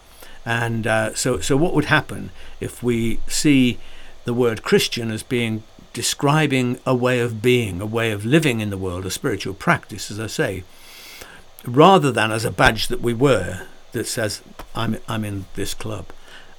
And 0.45 0.89
uh, 0.89 1.15
so 1.15 1.39
so 1.39 1.57
what 1.57 1.73
would 1.75 1.85
happen 1.85 2.31
if 2.59 2.83
we 2.83 3.21
see 3.29 3.79
the 4.25 4.35
word 4.35 4.63
Christian 4.63 5.11
as 5.11 5.23
being 5.23 5.63
describing 5.93 6.79
a 6.87 6.95
way 6.95 7.21
of 7.21 7.43
being, 7.43 7.81
a 7.81 7.87
way 7.87 8.13
of 8.13 8.25
living 8.25 8.61
in 8.61 8.71
the 8.71 8.79
world, 8.79 9.07
a 9.07 9.11
spiritual 9.11 9.55
practice, 9.55 10.11
as 10.11 10.19
I 10.19 10.27
say, 10.27 10.65
rather 11.65 12.11
than 12.11 12.31
as 12.31 12.45
a 12.45 12.51
badge 12.51 12.89
that 12.89 13.01
we 13.01 13.15
wear 13.15 13.67
that 13.93 14.07
says 14.07 14.43
I'm 14.75 14.99
I'm 15.07 15.25
in 15.25 15.45
this 15.55 15.75
club. 15.75 16.07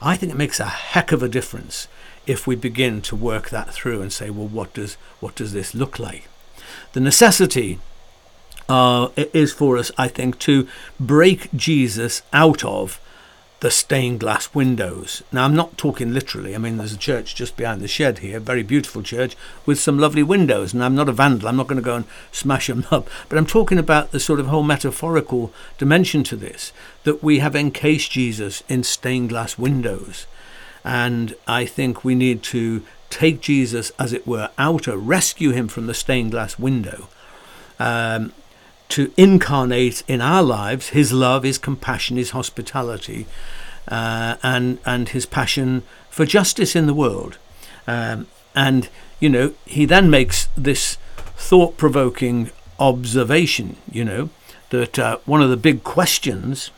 I 0.02 0.16
think 0.16 0.32
it 0.32 0.38
makes 0.38 0.60
a 0.60 0.66
heck 0.66 1.12
of 1.12 1.24
a 1.24 1.30
difference 1.30 1.88
if 2.26 2.48
we 2.48 2.56
begin 2.56 3.02
to 3.02 3.16
work 3.16 3.50
that 3.50 3.74
through 3.74 4.02
and 4.02 4.12
say, 4.12 4.30
well, 4.30 4.48
what 4.48 4.74
does 4.74 4.96
what 5.20 5.36
does 5.36 5.54
this 5.54 5.74
look 5.74 6.00
like? 6.00 6.28
The 6.94 7.00
necessity 7.00 7.80
uh, 8.70 9.10
is 9.16 9.52
for 9.52 9.78
us, 9.78 9.92
I 9.98 10.08
think, 10.08 10.40
to 10.40 10.68
break 11.00 11.52
Jesus 11.54 12.22
out 12.32 12.64
of 12.64 13.00
the 13.64 13.72
stained 13.72 14.20
glass 14.20 14.54
windows. 14.54 15.24
Now, 15.32 15.46
I'm 15.46 15.56
not 15.56 15.78
talking 15.78 16.14
literally. 16.14 16.54
I 16.54 16.58
mean, 16.58 16.76
there's 16.76 16.92
a 16.92 16.98
church 16.98 17.34
just 17.34 17.56
behind 17.56 17.80
the 17.80 17.88
shed 17.88 18.20
here, 18.20 18.42
very 18.42 18.62
beautiful 18.62 19.02
church 19.02 19.38
with 19.66 19.80
some 19.80 19.98
lovely 19.98 20.22
windows. 20.22 20.74
And 20.74 20.84
I'm 20.84 20.96
not 20.96 21.08
a 21.08 21.14
vandal, 21.14 21.48
I'm 21.48 21.56
not 21.56 21.68
going 21.68 21.78
to 21.78 21.82
go 21.82 21.96
and 21.96 22.06
smash 22.30 22.68
them 22.68 22.86
up. 22.92 23.10
But 23.30 23.38
I'm 23.38 23.46
talking 23.46 23.78
about 23.78 24.12
the 24.12 24.20
sort 24.20 24.42
of 24.42 24.48
whole 24.48 24.64
metaphorical 24.64 25.54
dimension 25.78 26.26
to 26.26 26.36
this 26.36 26.74
that 27.06 27.24
we 27.24 27.40
have 27.40 27.56
encased 27.56 28.12
Jesus 28.12 28.64
in 28.68 28.84
stained 28.84 29.30
glass 29.30 29.58
windows. 29.58 30.28
And 30.84 31.34
I 31.48 31.66
think 31.66 32.04
we 32.04 32.16
need 32.16 32.44
to 32.44 32.84
take 33.10 33.40
Jesus, 33.40 33.94
as 33.98 34.12
it 34.12 34.28
were, 34.28 34.50
outer, 34.58 34.98
rescue 34.98 35.52
him 35.52 35.70
from 35.70 35.88
the 35.88 35.94
stained 35.94 36.32
glass 36.32 36.60
window. 36.60 37.08
Um, 37.80 38.34
to 38.94 39.12
incarnate 39.18 40.04
in 40.08 40.22
our 40.22 40.44
lives 40.44 40.90
his 40.90 41.12
love, 41.12 41.44
his 41.44 41.58
compassion, 41.58 42.18
his 42.18 42.30
hospitality, 42.30 43.26
uh, 43.88 44.36
and 44.44 44.78
and 44.86 45.10
his 45.10 45.26
passion 45.26 45.82
for 46.10 46.26
justice 46.26 46.76
in 46.76 46.86
the 46.86 46.94
world. 46.94 47.40
Um, 47.88 48.28
and 48.54 48.90
you 49.20 49.30
know, 49.30 49.54
he 49.66 49.86
then 49.86 50.10
makes 50.10 50.48
this 50.56 50.98
thought-provoking 51.36 52.52
observation. 52.78 53.78
You 53.92 54.06
know 54.06 54.30
that 54.70 55.00
uh, 55.00 55.18
one 55.26 55.42
of 55.42 55.50
the 55.50 55.58
big 55.58 55.84
questions. 55.84 56.72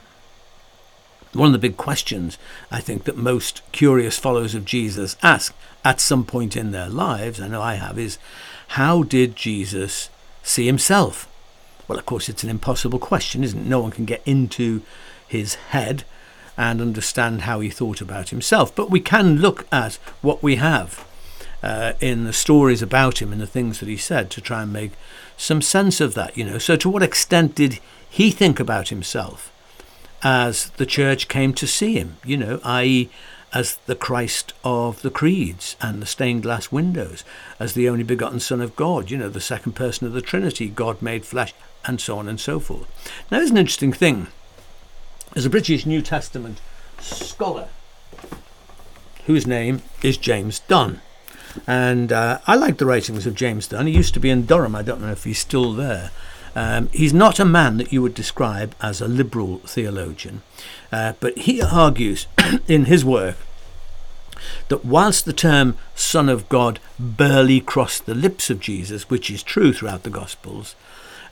One 1.34 1.48
of 1.48 1.62
the 1.62 1.68
big 1.68 1.76
questions 1.76 2.38
I 2.72 2.80
think 2.80 3.04
that 3.04 3.18
most 3.18 3.62
curious 3.74 4.18
followers 4.18 4.56
of 4.56 4.64
Jesus 4.64 5.18
ask 5.22 5.54
at 5.84 6.00
some 6.00 6.24
point 6.24 6.56
in 6.56 6.72
their 6.72 6.88
lives, 6.88 7.42
I 7.42 7.50
know 7.50 7.62
I 7.62 7.76
have, 7.76 8.00
is 8.00 8.18
how 8.80 9.04
did 9.04 9.36
Jesus 9.36 10.10
see 10.44 10.66
himself? 10.66 11.28
Well, 11.88 12.00
of 12.00 12.06
course, 12.06 12.30
it's 12.30 12.44
an 12.44 12.50
impossible 12.50 13.00
question, 13.00 13.44
isn't 13.44 13.60
it? 13.60 13.66
No 13.68 13.80
one 13.80 13.92
can 13.92 14.06
get 14.06 14.22
into 14.26 14.82
his 15.28 15.56
head 15.56 16.04
and 16.58 16.82
understand 16.82 17.42
how 17.42 17.60
he 17.60 17.70
thought 17.70 18.02
about 18.02 18.30
himself. 18.30 18.74
But 18.76 18.90
we 18.90 19.00
can 19.00 19.38
look 19.38 19.68
at 19.72 19.96
what 20.22 20.42
we 20.42 20.56
have 20.56 21.06
uh, 21.62 21.94
in 22.00 22.24
the 22.24 22.34
stories 22.34 22.82
about 22.82 23.22
him 23.22 23.32
and 23.32 23.42
the 23.42 23.48
things 23.48 23.80
that 23.80 23.90
he 23.90 23.98
said 23.98 24.30
to 24.32 24.42
try 24.42 24.64
and 24.64 24.72
make 24.72 24.92
some 25.38 25.62
sense 25.62 26.00
of 26.00 26.14
that, 26.14 26.38
you 26.38 26.46
know. 26.46 26.58
So, 26.58 26.76
to 26.78 26.90
what 26.90 27.04
extent 27.04 27.56
did 27.56 27.80
he 28.10 28.32
think 28.32 28.60
about 28.60 28.90
himself 28.90 29.52
as 30.24 30.70
the 30.72 30.86
church 30.86 31.28
came 31.28 31.54
to 31.54 31.68
see 31.68 31.98
him, 32.00 32.18
you 32.24 32.38
know, 32.38 32.60
i.e., 32.64 33.10
as 33.54 33.78
the 33.86 33.96
Christ 33.96 34.54
of 34.66 35.02
the 35.02 35.10
creeds 35.10 35.78
and 35.82 36.02
the 36.02 36.06
stained 36.06 36.44
glass 36.44 36.72
windows, 36.72 37.24
as 37.58 37.74
the 37.74 37.88
only 37.88 38.04
begotten 38.04 38.40
Son 38.40 38.60
of 38.60 38.76
God, 38.76 39.10
you 39.10 39.18
know, 39.18 39.30
the 39.30 39.40
second 39.40 39.74
person 39.74 40.06
of 40.06 40.14
the 40.14 40.22
Trinity, 40.22 40.68
God 40.68 41.02
made 41.02 41.26
flesh, 41.26 41.54
and 41.86 42.02
so 42.02 42.18
on 42.18 42.28
and 42.28 42.40
so 42.40 42.60
forth. 42.60 42.88
Now, 43.32 43.38
there's 43.38 43.52
an 43.52 43.58
interesting 43.58 43.94
thing. 43.94 44.28
There's 45.34 45.46
a 45.46 45.50
British 45.50 45.86
New 45.86 46.02
Testament 46.02 46.62
scholar 47.00 47.68
whose 49.26 49.46
name 49.46 49.82
is 50.02 50.18
James 50.18 50.60
Dunn. 50.60 51.02
And 51.68 52.12
uh, 52.12 52.40
I 52.48 52.56
like 52.56 52.78
the 52.78 52.86
writings 52.86 53.26
of 53.26 53.36
James 53.36 53.68
Dunn. 53.68 53.88
He 53.88 53.94
used 53.94 54.14
to 54.14 54.20
be 54.20 54.30
in 54.30 54.46
Durham. 54.46 54.76
I 54.76 54.82
don't 54.82 55.02
know 55.02 55.12
if 55.12 55.24
he's 55.24 55.40
still 55.40 55.74
there. 55.74 56.12
Um, 56.56 56.90
he's 56.94 57.14
not 57.14 57.40
a 57.40 57.46
man 57.46 57.78
that 57.78 57.92
you 57.92 58.02
would 58.02 58.14
describe 58.14 58.76
as 58.82 59.02
a 59.02 59.08
liberal 59.10 59.58
theologian, 59.60 60.42
uh, 60.90 61.14
but 61.20 61.38
he 61.40 61.62
argues 61.62 62.28
in 62.68 62.86
his 62.86 63.04
work 63.04 63.36
that 64.70 64.86
whilst 64.86 65.26
the 65.26 65.34
term 65.34 65.78
Son 65.96 66.30
of 66.30 66.48
God 66.48 66.80
barely 66.98 67.60
crossed 67.60 68.06
the 68.06 68.16
lips 68.16 68.50
of 68.50 68.62
Jesus, 68.62 69.10
which 69.10 69.30
is 69.30 69.44
true 69.44 69.74
throughout 69.74 70.04
the 70.04 70.10
Gospels, 70.10 70.76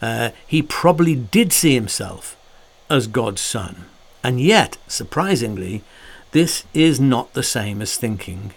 uh, 0.03 0.31
he 0.45 0.61
probably 0.61 1.15
did 1.15 1.53
see 1.53 1.73
himself 1.73 2.35
as 2.89 3.07
God's 3.07 3.39
Son. 3.39 3.85
And 4.21 4.41
yet, 4.41 4.75
surprisingly, 4.85 5.81
this 6.31 6.65
is 6.73 6.99
not 6.99 7.31
the 7.31 7.41
same 7.41 7.81
as 7.81 7.95
thinking 7.95 8.51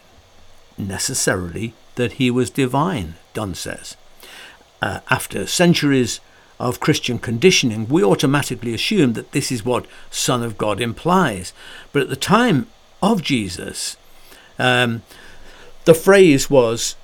necessarily 0.77 1.73
that 1.95 2.15
he 2.15 2.33
was 2.33 2.51
divine, 2.51 3.15
Dunn 3.33 3.55
says. 3.55 3.97
Uh, 4.83 4.99
after 5.09 5.47
centuries 5.47 6.19
of 6.59 6.81
Christian 6.81 7.21
conditioning, 7.21 7.87
we 7.87 8.03
automatically 8.03 8.75
assume 8.75 9.13
that 9.13 9.31
this 9.31 9.53
is 9.53 9.65
what 9.65 9.87
Son 10.11 10.43
of 10.43 10.59
God 10.59 10.81
implies. 10.81 11.53
But 11.93 12.03
at 12.03 12.09
the 12.09 12.17
time 12.17 12.67
of 13.01 13.23
Jesus, 13.23 13.97
um, 14.59 15.03
the 15.85 15.95
phrase 15.95 16.51
was 16.51 16.97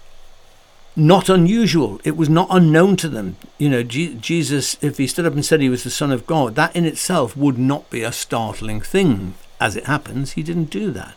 not 0.94 1.28
unusual. 1.28 2.00
It 2.04 2.16
was 2.16 2.28
not 2.28 2.48
unknown 2.50 2.96
to 2.96 3.08
them. 3.08 3.36
You 3.58 3.70
know, 3.70 3.82
G- 3.82 4.14
Jesus, 4.14 4.76
if 4.82 4.98
he 4.98 5.06
stood 5.06 5.26
up 5.26 5.34
and 5.34 5.44
said 5.44 5.60
he 5.60 5.68
was 5.68 5.84
the 5.84 5.90
Son 5.90 6.12
of 6.12 6.26
God, 6.26 6.54
that 6.54 6.74
in 6.76 6.84
itself 6.84 7.36
would 7.36 7.58
not 7.58 7.88
be 7.90 8.02
a 8.02 8.12
startling 8.12 8.80
thing. 8.80 9.34
As 9.60 9.76
it 9.76 9.86
happens, 9.86 10.32
he 10.32 10.42
didn't 10.42 10.70
do 10.70 10.90
that. 10.90 11.14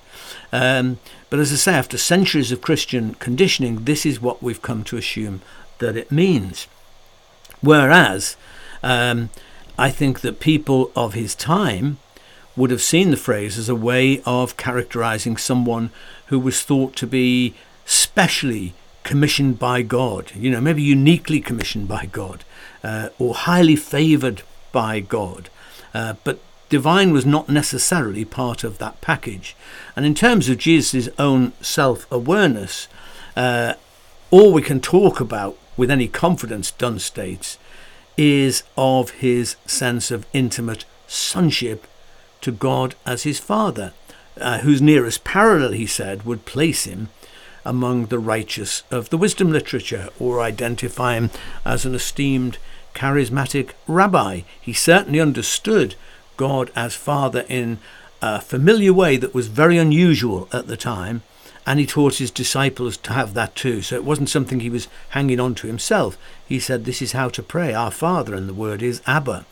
Um, 0.52 1.00
but 1.30 1.40
as 1.40 1.52
I 1.52 1.56
say, 1.56 1.74
after 1.74 1.98
centuries 1.98 2.52
of 2.52 2.62
Christian 2.62 3.16
conditioning, 3.16 3.84
this 3.84 4.06
is 4.06 4.22
what 4.22 4.42
we've 4.42 4.62
come 4.62 4.84
to 4.86 4.98
assume 4.98 5.42
that 5.80 5.98
it 5.98 6.12
means. 6.12 6.68
Whereas, 7.62 8.38
um, 8.84 9.30
I 9.78 9.90
think 9.90 10.22
that 10.22 10.40
people 10.40 10.92
of 10.96 11.14
his 11.14 11.36
time 11.36 11.98
would 12.56 12.72
have 12.72 12.82
seen 12.82 13.12
the 13.12 13.18
phrase 13.18 13.58
as 13.58 13.68
a 13.68 13.76
way 13.76 14.22
of 14.26 14.56
characterizing 14.56 15.36
someone 15.36 15.90
who 16.28 16.40
was 16.40 16.62
thought 16.64 16.96
to 16.96 17.08
be 17.08 17.54
specially 17.86 18.74
commissioned 19.06 19.58
by 19.58 19.84
God, 19.84 20.34
you 20.36 20.50
know, 20.52 20.60
maybe 20.60 20.82
uniquely 20.82 21.40
commissioned 21.40 21.88
by 21.88 22.08
God, 22.08 22.44
uh, 22.84 23.10
or 23.18 23.36
highly 23.36 23.78
favored 23.78 24.42
by 24.74 25.00
God. 25.00 25.50
Uh, 25.94 26.16
but 26.26 26.40
divine 26.70 27.14
was 27.14 27.26
not 27.26 27.48
necessarily 27.48 28.26
part 28.26 28.64
of 28.64 28.80
that 28.80 29.00
package. 29.00 29.56
And 29.96 30.06
in 30.06 30.16
terms 30.16 30.50
of 30.50 30.58
Jesus' 30.58 31.08
own 31.18 31.54
self 31.62 32.12
awareness, 32.12 32.88
uh, 33.38 33.76
all 34.32 34.52
we 34.52 34.64
can 34.64 34.82
talk 34.82 35.22
about 35.22 35.58
with 35.78 35.92
any 35.92 36.08
confidence, 36.08 36.72
Dunn 36.72 37.00
states, 37.00 37.60
is 38.18 38.64
of 38.76 39.12
his 39.12 39.56
sense 39.68 40.10
of 40.10 40.26
intimate 40.34 40.84
sonship 41.06 41.86
to 42.42 42.52
God 42.52 42.96
as 43.06 43.22
his 43.24 43.40
Father, 43.40 43.94
uh, 44.42 44.60
whose 44.60 44.82
nearest 44.82 45.24
parallel, 45.24 45.74
he 45.74 45.86
said, 45.86 46.24
would 46.26 46.46
place 46.46 46.86
him 46.86 47.10
among 47.66 48.06
the 48.06 48.20
righteous 48.20 48.84
of 48.92 49.10
the 49.10 49.18
wisdom 49.18 49.52
literature 49.52 50.10
or 50.20 50.40
identify 50.40 51.16
him 51.16 51.32
as 51.66 51.86
an 51.86 51.96
esteemed 51.96 52.58
charismatic 52.94 53.72
rabbi. 53.88 54.42
He 54.62 54.74
certainly 54.74 55.20
understood 55.20 55.96
God 56.38 56.72
as 56.76 56.96
Father 56.96 57.46
in 57.50 57.80
a 58.22 58.40
familiar 58.40 58.94
way 58.94 59.18
that 59.18 59.34
was 59.34 59.48
very 59.48 59.78
unusual 59.78 60.48
at 60.54 60.68
the 60.68 60.78
time, 60.78 61.22
and 61.66 61.80
he 61.80 61.86
taught 61.86 62.16
his 62.16 62.32
disciples 62.32 62.96
to 62.98 63.14
have 63.14 63.34
that 63.34 63.56
too. 63.56 63.82
So 63.82 63.96
it 63.96 64.04
wasn't 64.04 64.30
something 64.30 64.60
he 64.60 64.70
was 64.70 64.88
hanging 65.10 65.40
on 65.40 65.56
to 65.56 65.68
himself. 65.68 66.18
He 66.48 66.60
said, 66.60 66.86
This 66.86 67.02
is 67.02 67.12
how 67.12 67.30
to 67.30 67.44
pray, 67.44 67.74
our 67.74 67.92
Father, 67.92 68.36
and 68.36 68.48
the 68.48 68.54
word 68.54 68.82
is 68.82 69.02
Abba, 69.08 69.46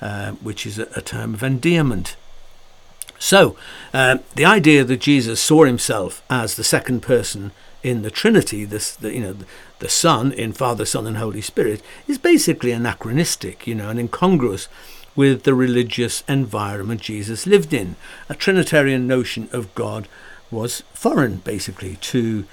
uh, 0.00 0.32
which 0.32 0.66
is 0.66 0.78
a, 0.78 0.88
a 0.96 1.00
term 1.00 1.34
of 1.34 1.42
endearment. 1.42 2.16
So, 3.24 3.56
uh, 3.94 4.18
the 4.34 4.44
idea 4.44 4.84
that 4.84 5.00
Jesus 5.00 5.40
saw 5.40 5.64
himself 5.64 6.22
as 6.28 6.56
the 6.56 6.62
second 6.62 7.00
person 7.00 7.52
in 7.82 8.02
the 8.02 8.10
Trinity, 8.10 8.66
this, 8.66 8.94
the, 8.94 9.14
you 9.14 9.20
know, 9.20 9.36
the 9.78 9.88
Son 9.88 10.30
in 10.30 10.52
Father, 10.52 10.84
Son, 10.84 11.06
and 11.06 11.16
Holy 11.16 11.40
Spirit, 11.40 11.80
is 12.06 12.18
basically 12.18 12.70
anachronistic, 12.70 13.66
you 13.66 13.74
know, 13.74 13.88
and 13.88 13.98
incongruous 13.98 14.68
with 15.16 15.44
the 15.44 15.54
religious 15.54 16.22
environment 16.28 17.00
Jesus 17.00 17.46
lived 17.46 17.72
in. 17.72 17.96
A 18.28 18.34
Trinitarian 18.34 19.06
notion 19.06 19.48
of 19.52 19.74
God 19.74 20.06
was 20.50 20.82
foreign, 20.92 21.36
basically, 21.36 21.96
to 22.02 22.44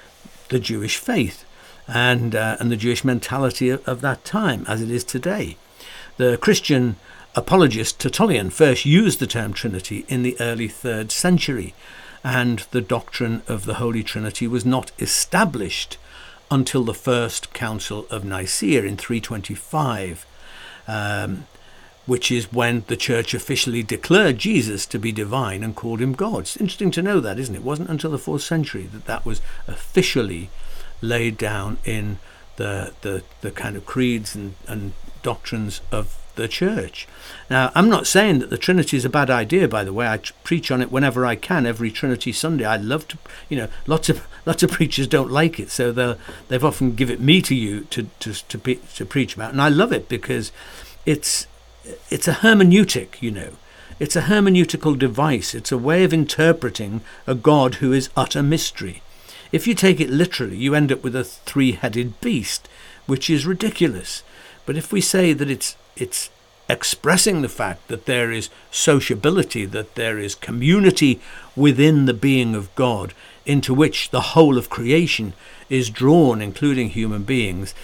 the 0.48 0.58
Jewish 0.58 0.96
faith 0.96 1.44
and 1.86 2.34
uh, 2.34 2.56
and 2.58 2.72
the 2.72 2.76
Jewish 2.76 3.04
mentality 3.04 3.68
of, 3.68 3.86
of 3.86 4.00
that 4.00 4.24
time, 4.24 4.64
as 4.66 4.80
it 4.80 4.90
is 4.90 5.04
today. 5.04 5.58
The 6.16 6.38
Christian 6.38 6.96
apologist 7.34 7.98
Tertullian 7.98 8.50
first 8.50 8.84
used 8.84 9.18
the 9.18 9.26
term 9.26 9.52
Trinity 9.52 10.04
in 10.08 10.22
the 10.22 10.36
early 10.40 10.68
third 10.68 11.10
century, 11.10 11.74
and 12.22 12.60
the 12.70 12.80
doctrine 12.80 13.42
of 13.48 13.64
the 13.64 13.74
Holy 13.74 14.02
Trinity 14.02 14.46
was 14.46 14.64
not 14.64 14.92
established 14.98 15.96
until 16.50 16.84
the 16.84 16.94
First 16.94 17.52
Council 17.52 18.06
of 18.10 18.24
Nicaea 18.24 18.82
in 18.82 18.96
325, 18.96 20.26
um, 20.86 21.46
which 22.04 22.30
is 22.30 22.52
when 22.52 22.84
the 22.88 22.96
Church 22.96 23.32
officially 23.32 23.82
declared 23.82 24.38
Jesus 24.38 24.84
to 24.86 24.98
be 24.98 25.12
divine 25.12 25.64
and 25.64 25.74
called 25.74 26.00
him 26.00 26.12
God. 26.12 26.40
It's 26.40 26.56
interesting 26.58 26.90
to 26.92 27.02
know 27.02 27.20
that, 27.20 27.38
isn't 27.38 27.54
it? 27.54 27.58
It 27.58 27.64
wasn't 27.64 27.88
until 27.88 28.10
the 28.10 28.18
fourth 28.18 28.42
century 28.42 28.82
that 28.92 29.06
that 29.06 29.24
was 29.24 29.40
officially 29.66 30.50
laid 31.00 31.38
down 31.38 31.78
in 31.84 32.18
the 32.56 32.92
the, 33.00 33.22
the 33.40 33.50
kind 33.50 33.76
of 33.76 33.86
creeds 33.86 34.34
and, 34.34 34.54
and 34.68 34.92
doctrines 35.22 35.80
of 35.90 36.18
the 36.36 36.48
church. 36.48 37.06
Now, 37.50 37.70
I'm 37.74 37.88
not 37.88 38.06
saying 38.06 38.38
that 38.38 38.50
the 38.50 38.58
Trinity 38.58 38.96
is 38.96 39.04
a 39.04 39.10
bad 39.10 39.30
idea. 39.30 39.68
By 39.68 39.84
the 39.84 39.92
way, 39.92 40.06
I 40.06 40.18
preach 40.44 40.70
on 40.70 40.80
it 40.80 40.90
whenever 40.90 41.26
I 41.26 41.36
can, 41.36 41.66
every 41.66 41.90
Trinity 41.90 42.32
Sunday. 42.32 42.64
I 42.64 42.76
love 42.76 43.06
to, 43.08 43.18
you 43.48 43.56
know, 43.56 43.68
lots 43.86 44.08
of 44.08 44.26
lots 44.46 44.62
of 44.62 44.70
preachers 44.70 45.06
don't 45.06 45.30
like 45.30 45.60
it, 45.60 45.70
so 45.70 45.92
they 45.92 46.16
they've 46.48 46.64
often 46.64 46.94
give 46.94 47.10
it 47.10 47.20
me 47.20 47.42
to 47.42 47.54
you 47.54 47.82
to 47.90 48.08
to 48.20 48.34
to, 48.48 48.74
to 48.74 49.06
preach 49.06 49.34
about, 49.34 49.52
and 49.52 49.60
I 49.60 49.68
love 49.68 49.92
it 49.92 50.08
because 50.08 50.52
it's 51.04 51.46
it's 52.10 52.28
a 52.28 52.32
hermeneutic, 52.32 53.20
you 53.20 53.30
know. 53.30 53.52
It's 53.98 54.16
a 54.16 54.22
hermeneutical 54.22 54.98
device. 54.98 55.54
It's 55.54 55.70
a 55.70 55.78
way 55.78 56.02
of 56.02 56.12
interpreting 56.12 57.02
a 57.26 57.34
God 57.34 57.76
who 57.76 57.92
is 57.92 58.10
utter 58.16 58.42
mystery. 58.42 59.02
If 59.52 59.66
you 59.66 59.74
take 59.74 60.00
it 60.00 60.10
literally, 60.10 60.56
you 60.56 60.74
end 60.74 60.90
up 60.90 61.04
with 61.04 61.14
a 61.14 61.24
three 61.24 61.72
headed 61.72 62.20
beast, 62.20 62.68
which 63.06 63.28
is 63.28 63.46
ridiculous. 63.46 64.22
But 64.64 64.76
if 64.76 64.92
we 64.92 65.00
say 65.00 65.32
that 65.34 65.50
it's 65.50 65.76
it's 65.96 66.30
expressing 66.68 67.42
the 67.42 67.48
fact 67.48 67.88
that 67.88 68.06
there 68.06 68.32
is 68.32 68.48
sociability, 68.70 69.64
that 69.66 69.94
there 69.94 70.18
is 70.18 70.34
community 70.34 71.20
within 71.54 72.06
the 72.06 72.14
being 72.14 72.54
of 72.54 72.74
God, 72.74 73.12
into 73.44 73.74
which 73.74 74.10
the 74.10 74.20
whole 74.20 74.56
of 74.56 74.70
creation 74.70 75.34
is 75.68 75.90
drawn, 75.90 76.40
including 76.40 76.90
human 76.90 77.24
beings, 77.24 77.74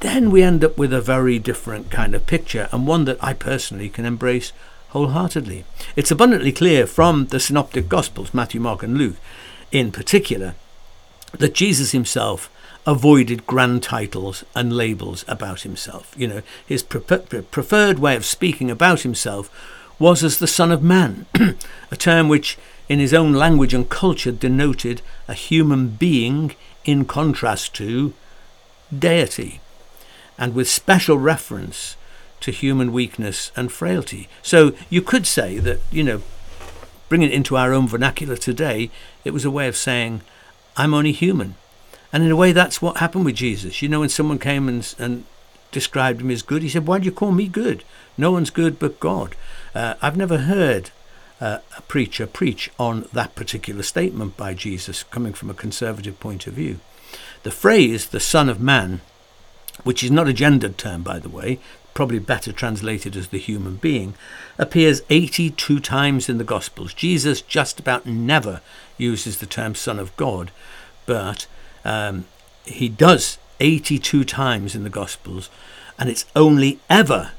then 0.00 0.30
we 0.30 0.42
end 0.42 0.64
up 0.64 0.76
with 0.76 0.92
a 0.92 1.00
very 1.00 1.38
different 1.38 1.90
kind 1.90 2.14
of 2.14 2.26
picture, 2.26 2.68
and 2.72 2.86
one 2.86 3.04
that 3.06 3.22
I 3.22 3.32
personally 3.32 3.88
can 3.88 4.04
embrace 4.04 4.52
wholeheartedly. 4.90 5.64
It's 5.96 6.10
abundantly 6.10 6.52
clear 6.52 6.86
from 6.86 7.26
the 7.26 7.40
Synoptic 7.40 7.88
Gospels, 7.88 8.34
Matthew, 8.34 8.60
Mark, 8.60 8.82
and 8.82 8.98
Luke 8.98 9.16
in 9.72 9.90
particular, 9.90 10.54
that 11.32 11.54
Jesus 11.54 11.92
himself 11.92 12.50
avoided 12.86 13.46
grand 13.46 13.82
titles 13.82 14.44
and 14.54 14.76
labels 14.76 15.24
about 15.26 15.62
himself. 15.62 16.14
You 16.16 16.28
know, 16.28 16.42
his 16.66 16.82
pre- 16.82 17.00
preferred 17.00 17.98
way 17.98 18.16
of 18.16 18.24
speaking 18.24 18.70
about 18.70 19.00
himself 19.02 19.50
was 19.98 20.22
as 20.22 20.38
the 20.38 20.46
Son 20.46 20.72
of 20.72 20.82
Man, 20.82 21.26
a 21.90 21.96
term 21.96 22.28
which, 22.28 22.58
in 22.88 22.98
his 22.98 23.14
own 23.14 23.32
language 23.32 23.72
and 23.72 23.88
culture, 23.88 24.32
denoted 24.32 25.00
a 25.28 25.34
human 25.34 25.88
being 25.88 26.54
in 26.84 27.04
contrast 27.04 27.74
to 27.76 28.12
deity, 28.96 29.60
and 30.36 30.54
with 30.54 30.68
special 30.68 31.18
reference 31.18 31.96
to 32.40 32.50
human 32.50 32.92
weakness 32.92 33.50
and 33.56 33.72
frailty. 33.72 34.28
So 34.42 34.74
you 34.90 35.00
could 35.00 35.26
say 35.26 35.58
that, 35.60 35.80
you 35.90 36.02
know, 36.02 36.22
bringing 37.08 37.30
it 37.30 37.34
into 37.34 37.56
our 37.56 37.72
own 37.72 37.88
vernacular 37.88 38.36
today, 38.36 38.90
it 39.24 39.30
was 39.30 39.44
a 39.44 39.50
way 39.50 39.68
of 39.68 39.76
saying, 39.76 40.20
I'm 40.76 40.92
only 40.92 41.12
human. 41.12 41.54
And 42.14 42.22
in 42.22 42.30
a 42.30 42.36
way, 42.36 42.52
that's 42.52 42.80
what 42.80 42.98
happened 42.98 43.24
with 43.24 43.34
Jesus. 43.34 43.82
You 43.82 43.88
know, 43.88 43.98
when 43.98 44.08
someone 44.08 44.38
came 44.38 44.68
and, 44.68 44.94
and 45.00 45.24
described 45.72 46.20
him 46.20 46.30
as 46.30 46.42
good, 46.42 46.62
he 46.62 46.68
said, 46.68 46.86
Why 46.86 47.00
do 47.00 47.06
you 47.06 47.10
call 47.10 47.32
me 47.32 47.48
good? 47.48 47.82
No 48.16 48.30
one's 48.30 48.50
good 48.50 48.78
but 48.78 49.00
God. 49.00 49.34
Uh, 49.74 49.94
I've 50.00 50.16
never 50.16 50.38
heard 50.38 50.90
uh, 51.40 51.58
a 51.76 51.82
preacher 51.82 52.28
preach 52.28 52.70
on 52.78 53.08
that 53.12 53.34
particular 53.34 53.82
statement 53.82 54.36
by 54.36 54.54
Jesus 54.54 55.02
coming 55.02 55.32
from 55.32 55.50
a 55.50 55.54
conservative 55.54 56.20
point 56.20 56.46
of 56.46 56.54
view. 56.54 56.78
The 57.42 57.50
phrase, 57.50 58.06
the 58.06 58.20
Son 58.20 58.48
of 58.48 58.60
Man, 58.60 59.00
which 59.82 60.04
is 60.04 60.12
not 60.12 60.28
a 60.28 60.32
gendered 60.32 60.78
term, 60.78 61.02
by 61.02 61.18
the 61.18 61.28
way, 61.28 61.58
probably 61.94 62.20
better 62.20 62.52
translated 62.52 63.16
as 63.16 63.28
the 63.28 63.38
human 63.38 63.74
being, 63.74 64.14
appears 64.56 65.02
82 65.10 65.80
times 65.80 66.28
in 66.28 66.38
the 66.38 66.44
Gospels. 66.44 66.94
Jesus 66.94 67.42
just 67.42 67.80
about 67.80 68.06
never 68.06 68.60
uses 68.98 69.38
the 69.38 69.46
term 69.46 69.74
Son 69.74 69.98
of 69.98 70.16
God, 70.16 70.52
but 71.06 71.48
um, 71.84 72.26
he 72.64 72.88
does 72.88 73.38
82 73.60 74.24
times 74.24 74.74
in 74.74 74.84
the 74.84 74.90
Gospels, 74.90 75.50
and 75.98 76.08
it's 76.08 76.26
only 76.34 76.80
ever 76.90 77.32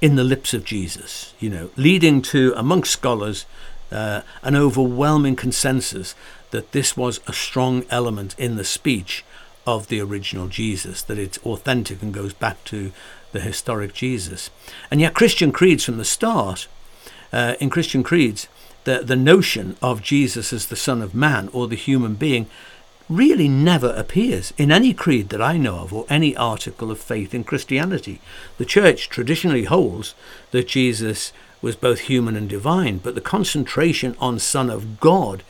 in 0.00 0.16
the 0.16 0.24
lips 0.24 0.52
of 0.52 0.64
Jesus, 0.64 1.32
you 1.38 1.48
know, 1.48 1.70
leading 1.76 2.20
to, 2.22 2.52
amongst 2.56 2.92
scholars, 2.92 3.46
uh, 3.90 4.22
an 4.42 4.56
overwhelming 4.56 5.36
consensus 5.36 6.14
that 6.50 6.72
this 6.72 6.96
was 6.96 7.20
a 7.26 7.32
strong 7.32 7.84
element 7.88 8.34
in 8.38 8.56
the 8.56 8.64
speech 8.64 9.24
of 9.66 9.88
the 9.88 10.00
original 10.00 10.48
Jesus, 10.48 11.02
that 11.02 11.18
it's 11.18 11.38
authentic 11.38 12.02
and 12.02 12.12
goes 12.12 12.32
back 12.32 12.62
to 12.64 12.92
the 13.30 13.40
historic 13.40 13.94
Jesus. 13.94 14.50
And 14.90 15.00
yet, 15.00 15.14
Christian 15.14 15.52
creeds 15.52 15.84
from 15.84 15.98
the 15.98 16.04
start, 16.04 16.66
uh, 17.32 17.54
in 17.60 17.70
Christian 17.70 18.02
creeds, 18.02 18.48
the, 18.84 18.98
the 18.98 19.16
notion 19.16 19.76
of 19.80 20.02
Jesus 20.02 20.52
as 20.52 20.66
the 20.66 20.76
Son 20.76 21.00
of 21.00 21.14
Man 21.14 21.48
or 21.52 21.68
the 21.68 21.76
human 21.76 22.14
being 22.14 22.46
really 23.16 23.48
never 23.48 23.90
appears 23.90 24.52
in 24.56 24.72
any 24.72 24.94
creed 24.94 25.28
that 25.28 25.42
I 25.42 25.56
know 25.56 25.76
of 25.76 25.92
or 25.92 26.06
any 26.08 26.36
article 26.36 26.90
of 26.90 27.00
faith 27.00 27.34
in 27.34 27.44
Christianity. 27.44 28.20
The 28.58 28.64
church 28.64 29.08
traditionally 29.08 29.64
holds 29.64 30.14
that 30.50 30.68
Jesus 30.68 31.32
was 31.60 31.76
both 31.76 32.00
human 32.00 32.36
and 32.36 32.48
divine, 32.48 32.98
but 32.98 33.14
the 33.14 33.20
concentration 33.20 34.16
on 34.18 34.38
Son 34.38 34.68
of 34.68 35.00
God 35.00 35.42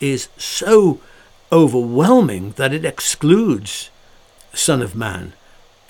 is 0.00 0.28
so 0.36 1.00
overwhelming 1.52 2.52
that 2.52 2.72
it 2.72 2.84
excludes 2.84 3.90
Son 4.52 4.82
of 4.82 4.94
Man. 4.94 5.32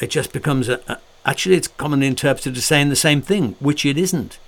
It 0.01 0.11
just 0.11 0.33
becomes 0.33 0.69
a, 0.69 0.81
a 0.89 0.99
actually 1.25 1.57
it's 1.57 1.69
commonly 1.69 2.07
interpreted 2.07 2.57
as 2.57 2.65
saying 2.65 2.89
the 2.89 2.97
same 2.97 3.23
thing, 3.23 3.57
which 3.61 3.85
it 3.85 3.99
isn't. 3.99 4.39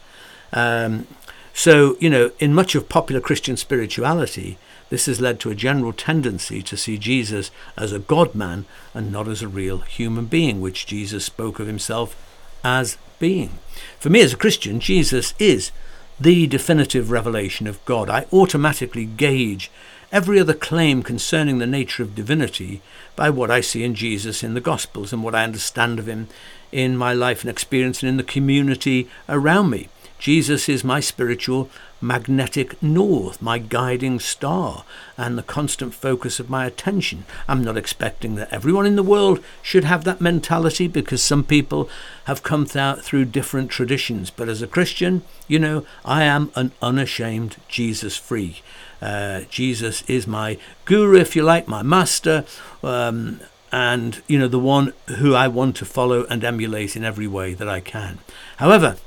Um, 0.52 1.06
so, 1.54 1.96
you 2.00 2.10
know, 2.10 2.30
in 2.38 2.54
much 2.54 2.74
of 2.74 2.88
popular 2.88 3.20
Christian 3.20 3.56
spirituality, 3.56 4.58
this 4.90 5.06
has 5.06 5.20
led 5.20 5.40
to 5.40 5.50
a 5.50 5.54
general 5.54 5.92
tendency 5.92 6.62
to 6.62 6.76
see 6.76 6.98
Jesus 6.98 7.50
as 7.76 7.92
a 7.92 7.98
God 7.98 8.34
man 8.34 8.64
and 8.94 9.10
not 9.10 9.28
as 9.28 9.42
a 9.42 9.48
real 9.48 9.78
human 9.78 10.26
being, 10.26 10.60
which 10.60 10.86
Jesus 10.86 11.24
spoke 11.24 11.58
of 11.58 11.66
himself 11.66 12.16
as 12.64 12.98
being. 13.18 13.58
For 13.98 14.10
me 14.10 14.20
as 14.20 14.34
a 14.34 14.36
Christian, 14.36 14.80
Jesus 14.80 15.34
is 15.38 15.72
the 16.20 16.46
definitive 16.46 17.10
revelation 17.10 17.66
of 17.66 17.84
God. 17.84 18.08
I 18.08 18.26
automatically 18.32 19.04
gauge 19.04 19.70
every 20.12 20.38
other 20.38 20.54
claim 20.54 21.02
concerning 21.02 21.58
the 21.58 21.66
nature 21.66 22.02
of 22.02 22.14
divinity 22.14 22.82
by 23.16 23.30
what 23.30 23.50
I 23.50 23.60
see 23.60 23.82
in 23.82 23.94
Jesus 23.94 24.42
in 24.42 24.54
the 24.54 24.60
Gospels 24.60 25.12
and 25.12 25.24
what 25.24 25.34
I 25.34 25.44
understand 25.44 25.98
of 25.98 26.06
him 26.06 26.28
in 26.70 26.96
my 26.96 27.12
life 27.12 27.40
and 27.42 27.50
experience 27.50 28.02
and 28.02 28.10
in 28.10 28.18
the 28.18 28.22
community 28.22 29.08
around 29.28 29.70
me. 29.70 29.88
Jesus 30.22 30.68
is 30.68 30.84
my 30.84 31.00
spiritual 31.00 31.68
magnetic 32.00 32.80
north, 32.80 33.42
my 33.42 33.58
guiding 33.58 34.20
star, 34.20 34.84
and 35.18 35.36
the 35.36 35.42
constant 35.42 35.94
focus 35.94 36.38
of 36.38 36.48
my 36.48 36.64
attention. 36.64 37.24
I'm 37.48 37.64
not 37.64 37.76
expecting 37.76 38.36
that 38.36 38.52
everyone 38.52 38.86
in 38.86 38.94
the 38.94 39.02
world 39.02 39.42
should 39.62 39.82
have 39.82 40.04
that 40.04 40.20
mentality 40.20 40.86
because 40.86 41.24
some 41.24 41.42
people 41.42 41.90
have 42.26 42.44
come 42.44 42.66
th- 42.66 43.00
through 43.00 43.24
different 43.24 43.72
traditions. 43.72 44.30
But 44.30 44.48
as 44.48 44.62
a 44.62 44.68
Christian, 44.68 45.22
you 45.48 45.58
know, 45.58 45.84
I 46.04 46.22
am 46.22 46.52
an 46.54 46.70
unashamed 46.80 47.56
Jesus 47.66 48.16
freak. 48.16 48.62
Uh, 49.00 49.40
Jesus 49.50 50.04
is 50.06 50.28
my 50.28 50.56
guru, 50.84 51.18
if 51.18 51.34
you 51.34 51.42
like, 51.42 51.66
my 51.66 51.82
master. 51.82 52.44
Um, 52.84 53.40
and 53.72 54.22
you 54.28 54.38
know 54.38 54.46
the 54.46 54.60
one 54.60 54.92
who 55.18 55.34
I 55.34 55.48
want 55.48 55.74
to 55.76 55.84
follow 55.84 56.26
and 56.26 56.44
emulate 56.44 56.94
in 56.94 57.02
every 57.02 57.26
way 57.26 57.54
that 57.54 57.68
I 57.68 57.80
can. 57.80 58.20
However, 58.58 58.98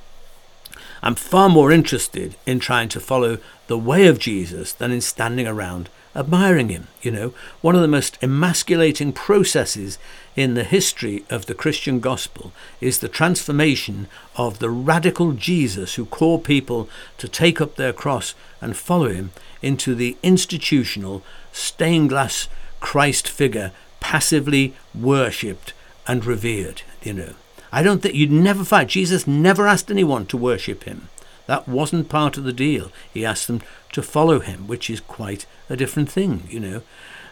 I'm 1.06 1.14
far 1.14 1.50
more 1.50 1.72
interested 1.72 2.36
in 2.48 2.60
trying 2.60 2.90
to 2.90 3.00
follow 3.00 3.38
the 3.68 3.78
way 3.78 4.08
of 4.08 4.18
Jesus 4.18 4.74
than 4.74 4.92
in 4.92 5.02
standing 5.02 5.48
around 5.48 5.88
admiring 6.16 6.70
him. 6.70 6.88
You 7.04 7.12
know, 7.12 7.34
one 7.62 7.76
of 7.76 7.82
the 7.84 7.88
most 7.88 8.18
emasculating 8.24 9.14
processes 9.14 10.00
in 10.36 10.56
the 10.56 10.64
history 10.64 11.24
of 11.30 11.46
the 11.46 11.54
Christian 11.54 12.00
gospel 12.00 12.54
is 12.82 12.98
the 12.98 13.08
transformation 13.08 14.08
of 14.36 14.58
the 14.58 14.72
radical 14.72 15.34
Jesus 15.34 15.94
who 15.94 16.06
called 16.06 16.44
people 16.44 16.90
to 17.20 17.28
take 17.28 17.62
up 17.62 17.76
their 17.76 17.94
cross 17.94 18.34
and 18.60 18.76
follow 18.76 19.10
him 19.10 19.32
into 19.62 19.94
the 19.94 20.18
institutional 20.24 21.22
stained 21.52 22.10
glass 22.10 22.48
Christ 22.80 23.30
figure 23.30 23.74
passively 24.00 24.74
worshipped 24.96 25.74
and 26.08 26.26
revered, 26.26 26.82
you 27.04 27.14
know. 27.14 27.36
I 27.72 27.84
don't 27.84 28.02
think 28.02 28.16
you'd 28.16 28.32
never 28.32 28.64
find 28.64 28.90
Jesus 28.90 29.28
never 29.28 29.68
asked 29.68 29.92
anyone 29.92 30.26
to 30.28 30.38
worship 30.38 30.84
him. 30.84 31.10
That 31.48 31.68
wasn't 31.68 32.10
part 32.10 32.38
of 32.38 32.44
the 32.44 32.54
deal. 32.54 32.92
He 33.14 33.26
asked 33.26 33.48
them 33.48 33.62
to 33.92 34.02
follow 34.02 34.40
him, 34.40 34.68
which 34.68 34.90
is 34.90 35.00
quite 35.00 35.46
a 35.70 35.76
different 35.76 36.10
thing, 36.10 36.44
you 36.50 36.60
know. 36.60 36.82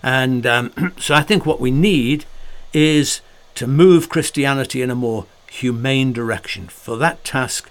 And 0.01 0.45
um, 0.45 0.93
so 0.99 1.15
I 1.15 1.21
think 1.21 1.45
what 1.45 1.59
we 1.61 1.71
need 1.71 2.25
is 2.73 3.21
to 3.55 3.67
move 3.67 4.09
Christianity 4.09 4.81
in 4.81 4.91
a 4.91 4.95
more 4.95 5.25
humane 5.49 6.13
direction. 6.13 6.67
For 6.67 6.97
that 6.97 7.23
task, 7.23 7.69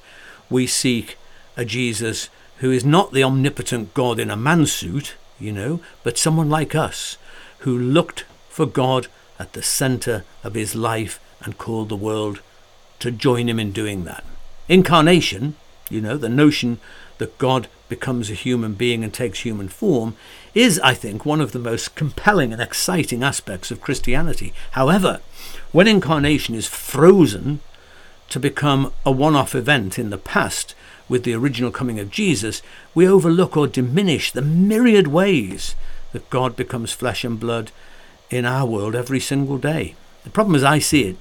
we 0.49 0.67
seek 0.67 1.17
a 1.57 1.65
Jesus 1.65 2.29
who 2.59 2.71
is 2.71 2.85
not 2.85 3.13
the 3.13 3.25
omnipotent 3.25 3.93
God 3.95 4.19
in 4.19 4.31
a 4.31 4.37
man 4.37 4.67
suit, 4.67 5.15
you 5.39 5.53
know, 5.53 5.81
but 6.03 6.19
someone 6.19 6.49
like 6.49 6.75
us 6.75 7.19
who 7.61 7.77
looked 7.77 8.25
for 8.49 8.67
God 8.67 9.09
at 9.39 9.53
the 9.53 9.63
center 9.63 10.25
of 10.45 10.55
his 10.55 10.75
life 10.75 11.19
and 11.41 11.59
called 11.59 11.89
the 11.89 11.97
world 11.97 12.41
to 13.03 13.11
join 13.11 13.49
him 13.49 13.61
in 13.61 13.73
doing 13.73 14.05
that. 14.05 14.25
Incarnation, 14.69 15.57
you 15.91 16.01
know, 16.01 16.17
the 16.17 16.29
notion 16.29 16.81
that 17.19 17.39
God 17.39 17.69
becomes 17.89 18.31
a 18.31 18.35
human 18.35 18.75
being 18.75 19.05
and 19.05 19.13
takes 19.13 19.41
human 19.41 19.69
form, 19.69 20.17
is, 20.55 20.81
I 20.81 20.95
think, 20.95 21.27
one 21.27 21.41
of 21.41 21.53
the 21.53 21.59
most 21.59 21.95
compelling 21.95 22.53
and 22.53 22.63
exciting 22.63 23.23
aspects 23.23 23.71
of 23.71 23.81
Christianity. 23.81 24.53
However, 24.73 25.21
when 25.73 25.87
incarnation 25.87 26.55
is 26.55 26.67
frozen 26.67 27.61
to 28.31 28.41
become 28.41 28.93
a 29.05 29.11
one 29.11 29.37
off 29.37 29.55
event 29.55 29.99
in 29.99 30.11
the 30.11 30.19
past 30.19 30.75
with 31.09 31.25
the 31.25 31.35
original 31.35 31.71
coming 31.71 31.99
of 32.01 32.11
Jesus, 32.11 32.63
we 32.95 33.07
overlook 33.07 33.57
or 33.57 33.67
diminish 33.67 34.33
the 34.33 34.43
myriad 34.43 35.09
ways 35.09 35.75
that 36.13 36.31
God 36.31 36.57
becomes 36.57 36.93
flesh 36.93 37.25
and 37.25 37.39
blood 37.39 37.73
in 38.31 38.47
our 38.47 38.65
world 38.65 38.95
every 38.95 39.21
single 39.21 39.59
day. 39.59 39.95
The 40.25 40.31
problem, 40.31 40.55
as 40.55 40.65
I 40.65 40.79
see 40.79 41.05
it, 41.05 41.17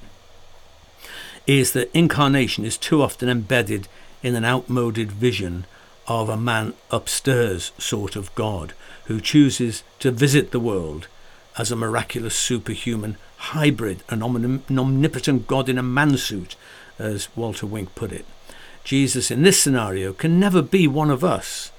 is 1.48 1.74
that 1.74 1.90
incarnation 1.94 2.66
is 2.66 2.78
too 2.78 3.02
often 3.02 3.30
embedded 3.30 3.88
in 4.24 4.36
an 4.36 4.46
outmoded 4.46 5.12
vision 5.12 5.66
of 6.08 6.30
a 6.30 6.38
man 6.38 6.74
upstairs 6.90 7.72
sort 7.78 8.16
of 8.16 8.34
God 8.36 8.74
who 9.06 9.20
chooses 9.20 9.84
to 10.00 10.12
visit 10.12 10.52
the 10.52 10.60
world 10.60 11.08
as 11.58 11.72
a 11.72 11.76
miraculous 11.76 12.36
superhuman 12.36 13.18
hybrid, 13.38 14.04
an 14.10 14.22
omnipotent 14.22 15.48
God 15.48 15.68
in 15.68 15.78
a 15.78 15.84
man 15.84 16.18
suit, 16.18 16.56
as 17.00 17.28
Walter 17.36 17.66
Wink 17.66 17.94
put 17.96 18.12
it. 18.12 18.26
Jesus 18.84 19.32
in 19.32 19.42
this 19.44 19.60
scenario 19.60 20.14
can 20.14 20.40
never 20.40 20.62
be 20.62 20.88
one 20.88 21.10
of 21.10 21.24
us. 21.24 21.72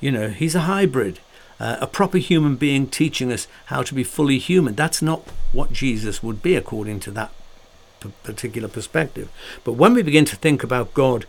You 0.00 0.12
know, 0.12 0.28
he's 0.28 0.54
a 0.54 0.60
hybrid, 0.60 1.20
uh, 1.58 1.78
a 1.80 1.86
proper 1.86 2.18
human 2.18 2.56
being 2.56 2.86
teaching 2.86 3.32
us 3.32 3.48
how 3.66 3.82
to 3.82 3.94
be 3.94 4.04
fully 4.04 4.38
human. 4.38 4.74
That's 4.74 5.02
not 5.02 5.22
what 5.52 5.72
Jesus 5.72 6.22
would 6.22 6.42
be 6.42 6.54
according 6.54 7.00
to 7.00 7.10
that 7.12 7.32
particular 8.22 8.68
perspective. 8.68 9.28
But 9.64 9.74
when 9.74 9.94
we 9.94 10.02
begin 10.02 10.24
to 10.26 10.36
think 10.36 10.62
about 10.62 10.94
God 10.94 11.26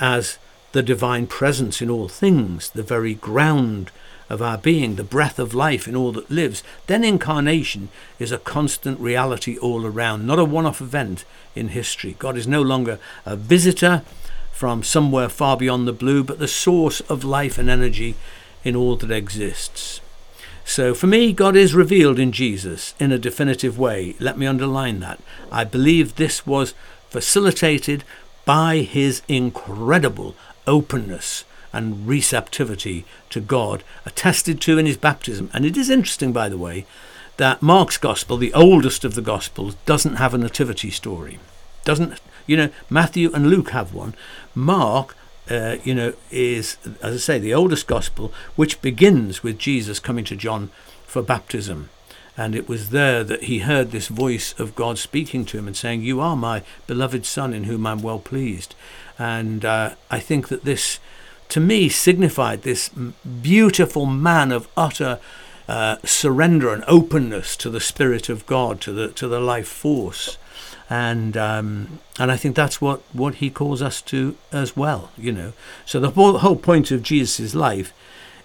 as 0.00 0.38
the 0.72 0.82
divine 0.82 1.26
presence 1.26 1.80
in 1.80 1.90
all 1.90 2.08
things, 2.08 2.70
the 2.70 2.82
very 2.82 3.14
ground 3.14 3.90
of 4.28 4.42
our 4.42 4.58
being, 4.58 4.96
the 4.96 5.04
breath 5.04 5.38
of 5.38 5.54
life 5.54 5.88
in 5.88 5.96
all 5.96 6.12
that 6.12 6.30
lives, 6.30 6.62
then 6.86 7.02
incarnation 7.02 7.88
is 8.18 8.30
a 8.30 8.38
constant 8.38 9.00
reality 9.00 9.56
all 9.58 9.86
around, 9.86 10.26
not 10.26 10.38
a 10.38 10.44
one 10.44 10.66
off 10.66 10.80
event 10.80 11.24
in 11.54 11.68
history. 11.68 12.14
God 12.18 12.36
is 12.36 12.46
no 12.46 12.60
longer 12.60 12.98
a 13.24 13.36
visitor 13.36 14.02
from 14.52 14.82
somewhere 14.82 15.28
far 15.28 15.56
beyond 15.56 15.88
the 15.88 15.92
blue, 15.92 16.22
but 16.22 16.38
the 16.38 16.48
source 16.48 17.00
of 17.02 17.24
life 17.24 17.58
and 17.58 17.70
energy 17.70 18.16
in 18.64 18.76
all 18.76 18.96
that 18.96 19.10
exists. 19.10 20.00
So 20.68 20.92
for 20.92 21.06
me, 21.06 21.32
God 21.32 21.56
is 21.56 21.74
revealed 21.74 22.18
in 22.18 22.30
Jesus 22.30 22.94
in 23.00 23.10
a 23.10 23.18
definitive 23.18 23.78
way. 23.78 24.14
Let 24.20 24.36
me 24.36 24.46
underline 24.46 25.00
that. 25.00 25.18
I 25.50 25.64
believe 25.64 26.14
this 26.14 26.46
was 26.46 26.74
facilitated 27.08 28.04
by 28.44 28.80
his 28.80 29.22
incredible 29.28 30.36
openness 30.66 31.46
and 31.72 32.06
receptivity 32.06 33.06
to 33.30 33.40
God, 33.40 33.82
attested 34.04 34.60
to 34.60 34.76
in 34.76 34.84
his 34.84 34.98
baptism. 34.98 35.50
And 35.54 35.64
it 35.64 35.78
is 35.78 35.88
interesting, 35.88 36.34
by 36.34 36.50
the 36.50 36.58
way, 36.58 36.84
that 37.38 37.62
Mark's 37.62 37.96
gospel, 37.96 38.36
the 38.36 38.52
oldest 38.52 39.06
of 39.06 39.14
the 39.14 39.22
gospels, 39.22 39.74
doesn't 39.86 40.16
have 40.16 40.34
a 40.34 40.38
nativity 40.38 40.90
story. 40.90 41.38
Doesn't 41.86 42.20
you 42.46 42.58
know? 42.58 42.68
Matthew 42.90 43.32
and 43.32 43.46
Luke 43.46 43.70
have 43.70 43.94
one. 43.94 44.14
Mark 44.54 45.16
uh, 45.50 45.76
you 45.84 45.94
know, 45.94 46.12
is, 46.30 46.76
as 47.02 47.14
I 47.14 47.18
say, 47.18 47.38
the 47.38 47.54
oldest 47.54 47.86
gospel, 47.86 48.32
which 48.56 48.80
begins 48.82 49.42
with 49.42 49.58
Jesus 49.58 49.98
coming 50.00 50.24
to 50.26 50.36
John 50.36 50.70
for 51.06 51.22
baptism. 51.22 51.88
And 52.36 52.54
it 52.54 52.68
was 52.68 52.90
there 52.90 53.24
that 53.24 53.44
he 53.44 53.60
heard 53.60 53.90
this 53.90 54.06
voice 54.06 54.54
of 54.60 54.76
God 54.76 54.96
speaking 54.96 55.44
to 55.46 55.58
him 55.58 55.66
and 55.66 55.76
saying, 55.76 56.02
You 56.02 56.20
are 56.20 56.36
my 56.36 56.62
beloved 56.86 57.26
Son 57.26 57.52
in 57.52 57.64
whom 57.64 57.84
I'm 57.84 58.00
well 58.00 58.20
pleased. 58.20 58.76
And 59.18 59.64
uh, 59.64 59.96
I 60.08 60.20
think 60.20 60.46
that 60.48 60.64
this, 60.64 61.00
to 61.48 61.58
me, 61.58 61.88
signified 61.88 62.62
this 62.62 62.90
beautiful 62.90 64.06
man 64.06 64.52
of 64.52 64.68
utter 64.76 65.18
uh, 65.66 65.96
surrender 66.04 66.72
and 66.72 66.84
openness 66.86 67.56
to 67.56 67.70
the 67.70 67.80
Spirit 67.80 68.28
of 68.28 68.46
God, 68.46 68.80
to 68.82 68.92
the, 68.92 69.08
to 69.08 69.26
the 69.26 69.40
life 69.40 69.68
force. 69.68 70.38
And 70.90 71.36
um, 71.36 72.00
and 72.18 72.32
I 72.32 72.36
think 72.36 72.56
that's 72.56 72.80
what, 72.80 73.02
what 73.12 73.36
he 73.36 73.50
calls 73.50 73.82
us 73.82 74.00
to 74.02 74.36
as 74.52 74.76
well. 74.76 75.10
You 75.16 75.32
know, 75.32 75.52
so 75.84 76.00
the 76.00 76.10
whole, 76.10 76.38
whole 76.38 76.56
point 76.56 76.90
of 76.90 77.02
Jesus' 77.02 77.54
life 77.54 77.92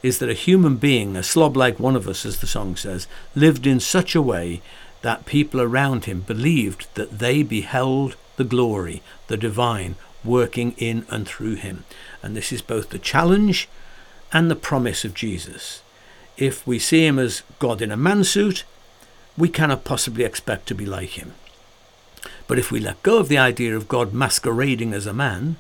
is 0.01 0.19
that 0.19 0.29
a 0.29 0.33
human 0.33 0.75
being, 0.75 1.15
a 1.15 1.23
slob 1.23 1.55
like 1.55 1.79
one 1.79 1.95
of 1.95 2.07
us, 2.07 2.25
as 2.25 2.39
the 2.39 2.47
song 2.47 2.75
says, 2.75 3.07
lived 3.35 3.65
in 3.65 3.79
such 3.79 4.15
a 4.15 4.21
way 4.21 4.61
that 5.01 5.25
people 5.25 5.61
around 5.61 6.05
him 6.05 6.21
believed 6.21 6.87
that 6.95 7.19
they 7.19 7.41
beheld 7.41 8.15
the 8.35 8.43
glory, 8.43 9.01
the 9.27 9.37
divine, 9.37 9.95
working 10.23 10.73
in 10.77 11.05
and 11.09 11.27
through 11.27 11.55
him. 11.55 11.85
And 12.21 12.35
this 12.35 12.51
is 12.51 12.61
both 12.61 12.89
the 12.89 12.99
challenge 12.99 13.69
and 14.31 14.49
the 14.51 14.55
promise 14.55 15.05
of 15.05 15.13
Jesus. 15.13 15.81
If 16.37 16.65
we 16.65 16.79
see 16.79 17.05
him 17.05 17.19
as 17.19 17.43
God 17.59 17.81
in 17.81 17.91
a 17.91 17.97
man 17.97 18.23
suit, 18.23 18.63
we 19.37 19.49
cannot 19.49 19.83
possibly 19.83 20.23
expect 20.23 20.67
to 20.67 20.75
be 20.75 20.85
like 20.85 21.11
him. 21.11 21.33
But 22.47 22.59
if 22.59 22.71
we 22.71 22.79
let 22.79 23.01
go 23.03 23.17
of 23.17 23.29
the 23.29 23.37
idea 23.37 23.75
of 23.75 23.87
God 23.87 24.13
masquerading 24.13 24.93
as 24.93 25.05
a 25.05 25.13
man, 25.13 25.57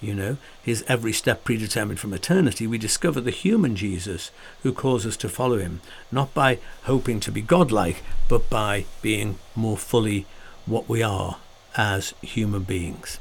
you 0.00 0.14
know, 0.14 0.36
his 0.62 0.84
every 0.88 1.12
step 1.12 1.44
predetermined 1.44 2.00
from 2.00 2.12
eternity, 2.12 2.66
we 2.66 2.78
discover 2.78 3.20
the 3.20 3.30
human 3.30 3.76
Jesus 3.76 4.30
who 4.62 4.72
calls 4.72 5.06
us 5.06 5.16
to 5.18 5.28
follow 5.28 5.58
him, 5.58 5.80
not 6.12 6.34
by 6.34 6.58
hoping 6.84 7.20
to 7.20 7.32
be 7.32 7.40
godlike, 7.40 8.02
but 8.28 8.50
by 8.50 8.84
being 9.02 9.38
more 9.54 9.78
fully 9.78 10.26
what 10.66 10.88
we 10.88 11.02
are 11.02 11.38
as 11.76 12.14
human 12.22 12.62
beings. 12.62 13.18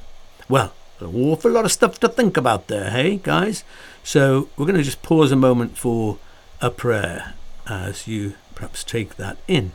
Well, 0.50 0.74
an 1.00 1.16
awful 1.16 1.52
lot 1.52 1.66
of 1.66 1.72
stuff 1.72 2.00
to 2.02 2.10
think 2.10 2.38
about 2.38 2.68
there, 2.68 2.90
hey, 2.90 3.18
guys? 3.18 3.64
So 4.04 4.50
we're 4.56 4.66
going 4.66 4.78
to 4.78 4.84
just 4.84 5.02
pause 5.02 5.32
a 5.32 5.38
moment 5.38 5.78
for 5.78 6.18
a 6.62 6.70
prayer 6.70 7.34
as 7.68 8.08
you 8.08 8.36
perhaps 8.56 8.84
take 8.84 9.16
that 9.16 9.38
in. 9.48 9.72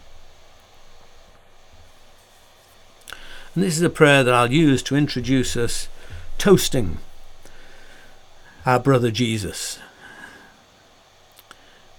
And 3.58 3.66
this 3.66 3.76
is 3.76 3.82
a 3.82 3.90
prayer 3.90 4.22
that 4.22 4.32
I'll 4.32 4.52
use 4.52 4.84
to 4.84 4.94
introduce 4.94 5.56
us 5.56 5.88
toasting 6.38 6.98
our 8.64 8.78
brother 8.78 9.10
Jesus. 9.10 9.80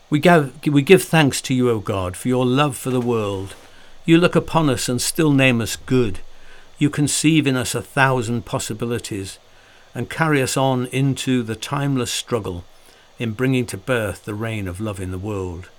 We 0.09 0.19
give, 0.19 0.65
we 0.65 0.81
give 0.81 1.03
thanks 1.03 1.41
to 1.41 1.53
you, 1.53 1.69
O 1.69 1.79
God, 1.79 2.15
for 2.15 2.29
your 2.29 2.45
love 2.45 2.77
for 2.77 2.91
the 2.91 3.01
world. 3.01 3.55
You 4.05 4.17
look 4.17 4.37
upon 4.37 4.69
us 4.69 4.87
and 4.87 5.01
still 5.01 5.33
name 5.33 5.59
us 5.59 5.75
good. 5.75 6.19
You 6.77 6.89
conceive 6.89 7.45
in 7.45 7.57
us 7.57 7.75
a 7.75 7.81
thousand 7.81 8.45
possibilities 8.45 9.37
and 9.93 10.09
carry 10.09 10.41
us 10.41 10.55
on 10.55 10.85
into 10.93 11.43
the 11.43 11.57
timeless 11.57 12.09
struggle 12.09 12.63
in 13.17 13.33
bringing 13.33 13.65
to 13.65 13.77
birth 13.77 14.23
the 14.23 14.33
reign 14.33 14.65
of 14.69 14.79
love 14.79 15.01
in 15.01 15.11
the 15.11 15.17
world. 15.17 15.69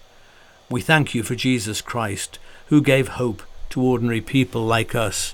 We 0.68 0.82
thank 0.82 1.14
you 1.14 1.22
for 1.22 1.34
Jesus 1.34 1.80
Christ, 1.80 2.38
who 2.66 2.82
gave 2.82 3.08
hope 3.08 3.42
to 3.70 3.80
ordinary 3.80 4.20
people 4.20 4.66
like 4.66 4.94
us, 4.94 5.32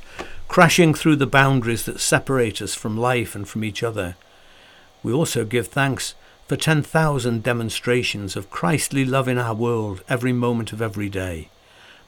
crashing 0.57 0.95
through 0.95 1.17
the 1.17 1.27
boundaries 1.27 1.85
that 1.85 2.01
separate 2.01 2.63
us 2.63 2.75
from 2.75 2.97
life 2.97 3.35
and 3.35 3.47
from 3.47 3.63
each 3.63 3.83
other. 3.83 4.17
We 5.03 5.13
also 5.13 5.45
give 5.45 5.67
thanks 5.67 6.15
for 6.49 6.57
10,000 6.57 7.43
demonstrations 7.43 8.37
of 8.37 8.49
Christly 8.49 9.05
love 9.05 9.29
in 9.29 9.37
our 9.37 9.53
world 9.55 10.03
every 10.09 10.33
moment 10.33 10.73
of 10.73 10.81
every 10.81 11.11
day. 11.11 11.51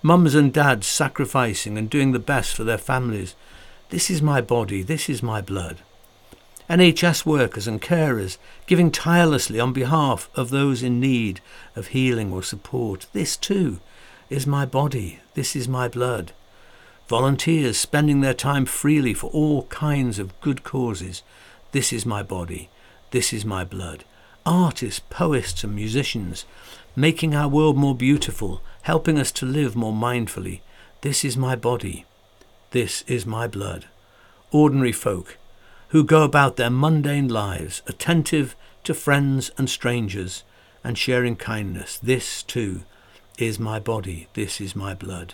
Mums 0.01 0.35
and 0.35 0.51
dads 0.51 0.87
sacrificing 0.87 1.77
and 1.77 1.91
doing 1.91 2.13
the 2.13 2.19
best 2.19 2.57
for 2.57 2.65
their 2.65 2.79
families. 2.79 3.35
This 3.91 4.09
is 4.09 4.23
my 4.23 4.41
body, 4.41 4.81
this 4.81 5.11
is 5.11 5.23
my 5.23 5.43
blood. 5.43 5.81
NHS 6.71 7.27
workers 7.27 7.67
and 7.67 7.83
carers 7.83 8.39
giving 8.67 8.91
tirelessly 8.91 9.61
on 9.61 9.75
behalf 9.75 10.31
of 10.35 10.49
those 10.49 10.83
in 10.83 10.99
need 10.99 11.43
of 11.77 11.89
healing 11.89 12.33
or 12.33 12.43
support. 12.43 13.09
This 13.13 13.37
too 13.37 13.81
is 14.31 14.47
my 14.47 14.65
body, 14.65 15.21
this 15.35 15.55
is 15.55 15.69
my 15.69 15.87
blood. 15.87 16.33
Volunteers 17.09 17.79
spending 17.79 18.21
their 18.21 18.35
time 18.35 18.67
freely 18.67 19.15
for 19.15 19.31
all 19.31 19.63
kinds 19.65 20.19
of 20.19 20.39
good 20.43 20.63
causes. 20.63 21.23
This 21.73 21.91
is 21.91 22.05
my 22.05 22.23
body, 22.23 22.69
this 23.13 23.33
is 23.33 23.47
my 23.47 23.65
blood. 23.65 24.05
Artists, 24.45 25.01
poets, 25.09 25.65
and 25.65 25.75
musicians 25.75 26.45
making 26.95 27.35
our 27.35 27.49
world 27.49 27.79
more 27.79 27.95
beautiful, 27.95 28.61
helping 28.83 29.19
us 29.19 29.33
to 29.33 29.47
live 29.47 29.75
more 29.75 29.93
mindfully. 29.93 30.61
This 31.01 31.25
is 31.25 31.35
my 31.35 31.57
body, 31.57 32.05
this 32.73 33.05
is 33.07 33.25
my 33.25 33.47
blood. 33.47 33.87
Ordinary 34.51 34.93
folk 34.93 35.39
who 35.89 36.05
go 36.05 36.25
about 36.25 36.57
their 36.57 36.71
mundane 36.71 37.29
lives, 37.29 37.81
attentive 37.87 38.55
to 38.85 38.93
friends 38.93 39.51
and 39.57 39.71
strangers, 39.71 40.43
and 40.85 40.99
sharing 40.99 41.37
kindness. 41.37 41.99
This, 42.03 42.43
too, 42.43 42.83
is 43.39 43.59
my 43.59 43.79
body, 43.79 44.29
this 44.35 44.61
is 44.61 44.77
my 44.77 44.93
blood. 44.93 45.33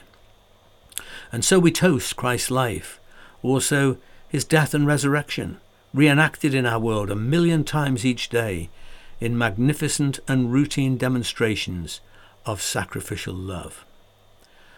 And 1.35 1.45
so 1.45 1.59
we 1.59 1.72
toast 1.72 2.14
Christ's 2.14 2.53
life, 2.53 3.01
also 3.43 3.97
his 4.28 4.45
death 4.45 4.72
and 4.72 4.87
resurrection, 4.87 5.59
reenacted 5.93 6.55
in 6.55 6.64
our 6.64 6.78
world 6.78 7.11
a 7.11 7.16
million 7.16 7.64
times 7.64 8.07
each 8.07 8.28
day 8.28 8.70
in 9.18 9.37
magnificent 9.37 10.20
and 10.28 10.53
routine 10.53 10.97
demonstrations 10.97 11.99
of 12.47 12.62
sacrificial 12.62 13.35
love. 13.35 13.85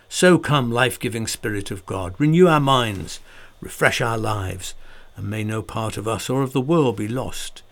So 0.08 0.38
come, 0.38 0.72
life 0.72 0.98
giving 0.98 1.26
Spirit 1.26 1.70
of 1.70 1.84
God, 1.84 2.14
renew 2.16 2.48
our 2.48 2.58
minds, 2.58 3.20
refresh 3.60 4.00
our 4.00 4.16
lives, 4.16 4.72
and 5.14 5.28
may 5.28 5.44
no 5.44 5.60
part 5.60 5.98
of 5.98 6.08
us 6.08 6.30
or 6.30 6.40
of 6.40 6.54
the 6.54 6.62
world 6.62 6.96
be 6.96 7.06
lost 7.06 7.62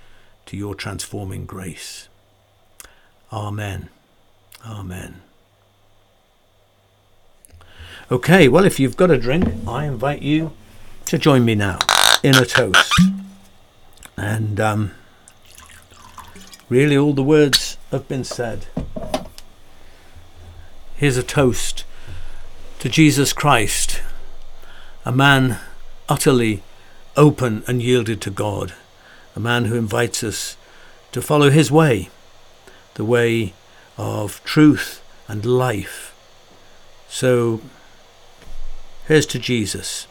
to 0.45 0.59
your 0.59 0.75
transforming 0.75 1.47
grace. 1.47 2.09
Amen. 3.33 3.89
Amen. 4.63 5.23
Okay, 8.13 8.49
well, 8.49 8.67
if 8.67 8.79
you've 8.79 8.99
got 8.99 9.11
a 9.11 9.17
drink, 9.17 9.49
I 9.67 9.87
invite 9.87 10.21
you 10.21 10.53
to 11.07 11.17
join 11.17 11.43
me 11.43 11.55
now 11.55 11.79
in 12.23 12.35
a 12.35 12.45
toast. 12.45 12.93
And 14.15 14.61
um, 14.61 14.91
really, 16.69 16.99
all 16.99 17.15
the 17.15 17.23
words 17.23 17.79
have 17.91 18.07
been 18.07 18.23
said. 18.23 18.67
Here's 20.97 21.17
a 21.17 21.23
toast 21.23 21.85
to 22.81 22.91
Jesus 22.91 23.33
Christ, 23.33 24.03
a 25.07 25.13
man 25.13 25.59
utterly 26.07 26.63
open 27.17 27.65
and 27.67 27.83
yielded 27.83 28.21
to 28.21 28.31
God, 28.31 28.75
a 29.35 29.41
man 29.41 29.65
who 29.65 29.77
invites 29.77 30.23
us 30.23 30.59
to 31.13 31.23
follow 31.23 31.49
his 31.49 31.71
way, 31.71 32.11
the 32.95 33.05
way 33.05 33.55
of 33.97 34.45
truth 34.45 35.03
and 35.27 35.47
life. 35.47 36.15
So 37.09 37.63
here's 39.07 39.27
to 39.27 39.39
Jesus, 39.39 40.07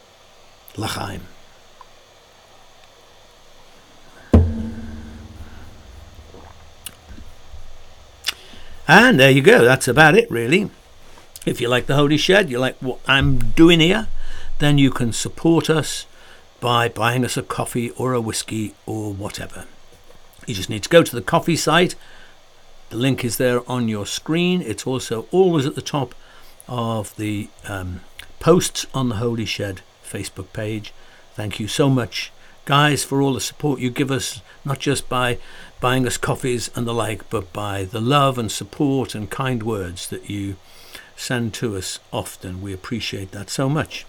L'chaim. 0.77 1.21
And 8.87 9.19
there 9.19 9.31
you 9.31 9.41
go, 9.41 9.63
that's 9.63 9.87
about 9.87 10.15
it 10.15 10.29
really. 10.29 10.69
If 11.45 11.59
you 11.59 11.67
like 11.67 11.87
the 11.87 11.95
Holy 11.95 12.17
Shed, 12.17 12.49
you 12.49 12.59
like 12.59 12.77
what 12.79 12.99
I'm 13.07 13.37
doing 13.37 13.79
here, 13.79 14.07
then 14.59 14.77
you 14.77 14.91
can 14.91 15.11
support 15.11 15.69
us 15.69 16.05
by 16.59 16.87
buying 16.87 17.25
us 17.25 17.35
a 17.35 17.43
coffee 17.43 17.89
or 17.91 18.13
a 18.13 18.21
whiskey 18.21 18.73
or 18.85 19.11
whatever. 19.13 19.65
You 20.47 20.53
just 20.53 20.69
need 20.69 20.83
to 20.83 20.89
go 20.89 21.03
to 21.03 21.15
the 21.15 21.21
coffee 21.21 21.55
site. 21.55 21.95
The 22.89 22.97
link 22.97 23.25
is 23.25 23.37
there 23.37 23.69
on 23.69 23.89
your 23.89 24.05
screen. 24.05 24.61
It's 24.61 24.87
also 24.87 25.27
always 25.31 25.65
at 25.65 25.75
the 25.75 25.81
top 25.81 26.15
of 26.67 27.15
the 27.17 27.49
um, 27.67 28.01
posts 28.43 28.85
on 28.93 29.07
the 29.07 29.15
Holy 29.15 29.45
Shed 29.45 29.79
Facebook 30.05 30.51
page. 30.51 30.93
Thank 31.33 31.61
you 31.61 31.67
so 31.69 31.89
much, 31.89 32.29
guys, 32.65 33.01
for 33.01 33.21
all 33.21 33.35
the 33.35 33.39
support 33.39 33.79
you 33.79 33.89
give 33.89 34.11
us, 34.11 34.41
not 34.65 34.79
just 34.79 35.07
by 35.07 35.37
buying 35.79 36.05
us 36.05 36.17
coffees 36.17 36.69
and 36.75 36.85
the 36.85 36.93
like, 36.93 37.29
but 37.29 37.53
by 37.53 37.85
the 37.85 38.01
love 38.01 38.37
and 38.37 38.51
support 38.51 39.15
and 39.15 39.29
kind 39.29 39.63
words 39.63 40.09
that 40.09 40.29
you 40.29 40.57
send 41.15 41.53
to 41.53 41.77
us 41.77 41.99
often. 42.11 42.61
We 42.61 42.73
appreciate 42.73 43.31
that 43.31 43.49
so 43.49 43.69
much. 43.69 44.05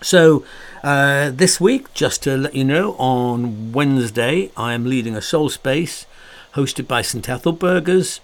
So, 0.00 0.42
uh, 0.82 1.30
this 1.30 1.60
week, 1.60 1.92
just 1.92 2.22
to 2.22 2.38
let 2.38 2.54
you 2.54 2.64
know, 2.64 2.94
on 2.94 3.72
Wednesday, 3.72 4.50
I 4.56 4.72
am 4.72 4.86
leading 4.86 5.14
a 5.14 5.20
soul 5.20 5.50
space 5.50 6.06
hosted 6.54 6.88
by 6.88 7.02
St 7.02 7.28
Ethelburga's 7.28 8.20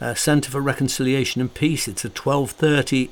uh, 0.00 0.14
Centre 0.14 0.50
for 0.50 0.60
Reconciliation 0.60 1.40
and 1.40 1.54
Peace. 1.54 1.86
It's 1.86 2.04
at 2.04 2.16
twelve 2.16 2.50
thirty 2.50 3.10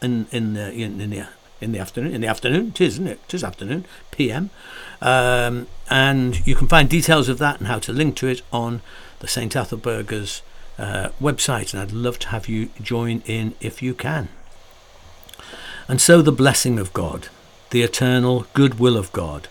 in 0.00 0.26
in 0.30 0.54
the 0.54 0.72
in, 0.72 1.00
in 1.00 1.10
the 1.10 1.26
in 1.60 1.72
the 1.72 1.78
afternoon. 1.78 2.14
In 2.14 2.20
the 2.20 2.26
afternoon, 2.26 2.68
it 2.68 2.80
is, 2.80 2.94
isn't 2.94 3.06
it? 3.06 3.20
It 3.28 3.34
is 3.34 3.44
afternoon, 3.44 3.84
PM. 4.10 4.50
Um, 5.00 5.68
and 5.88 6.44
you 6.46 6.54
can 6.54 6.68
find 6.68 6.88
details 6.88 7.28
of 7.28 7.38
that 7.38 7.58
and 7.58 7.68
how 7.68 7.78
to 7.80 7.92
link 7.92 8.16
to 8.16 8.28
it 8.28 8.42
on 8.52 8.82
the 9.20 9.28
St 9.28 9.54
Ethelburga's 9.54 10.42
uh, 10.78 11.10
website. 11.20 11.72
And 11.72 11.82
I'd 11.82 11.92
love 11.92 12.18
to 12.20 12.28
have 12.28 12.48
you 12.48 12.70
join 12.80 13.22
in 13.26 13.54
if 13.60 13.82
you 13.82 13.94
can. 13.94 14.28
And 15.88 16.00
so 16.00 16.22
the 16.22 16.32
blessing 16.32 16.78
of 16.78 16.92
God 16.92 17.28
the 17.72 17.82
eternal 17.82 18.46
goodwill 18.52 18.98
of 18.98 19.10
God, 19.12 19.48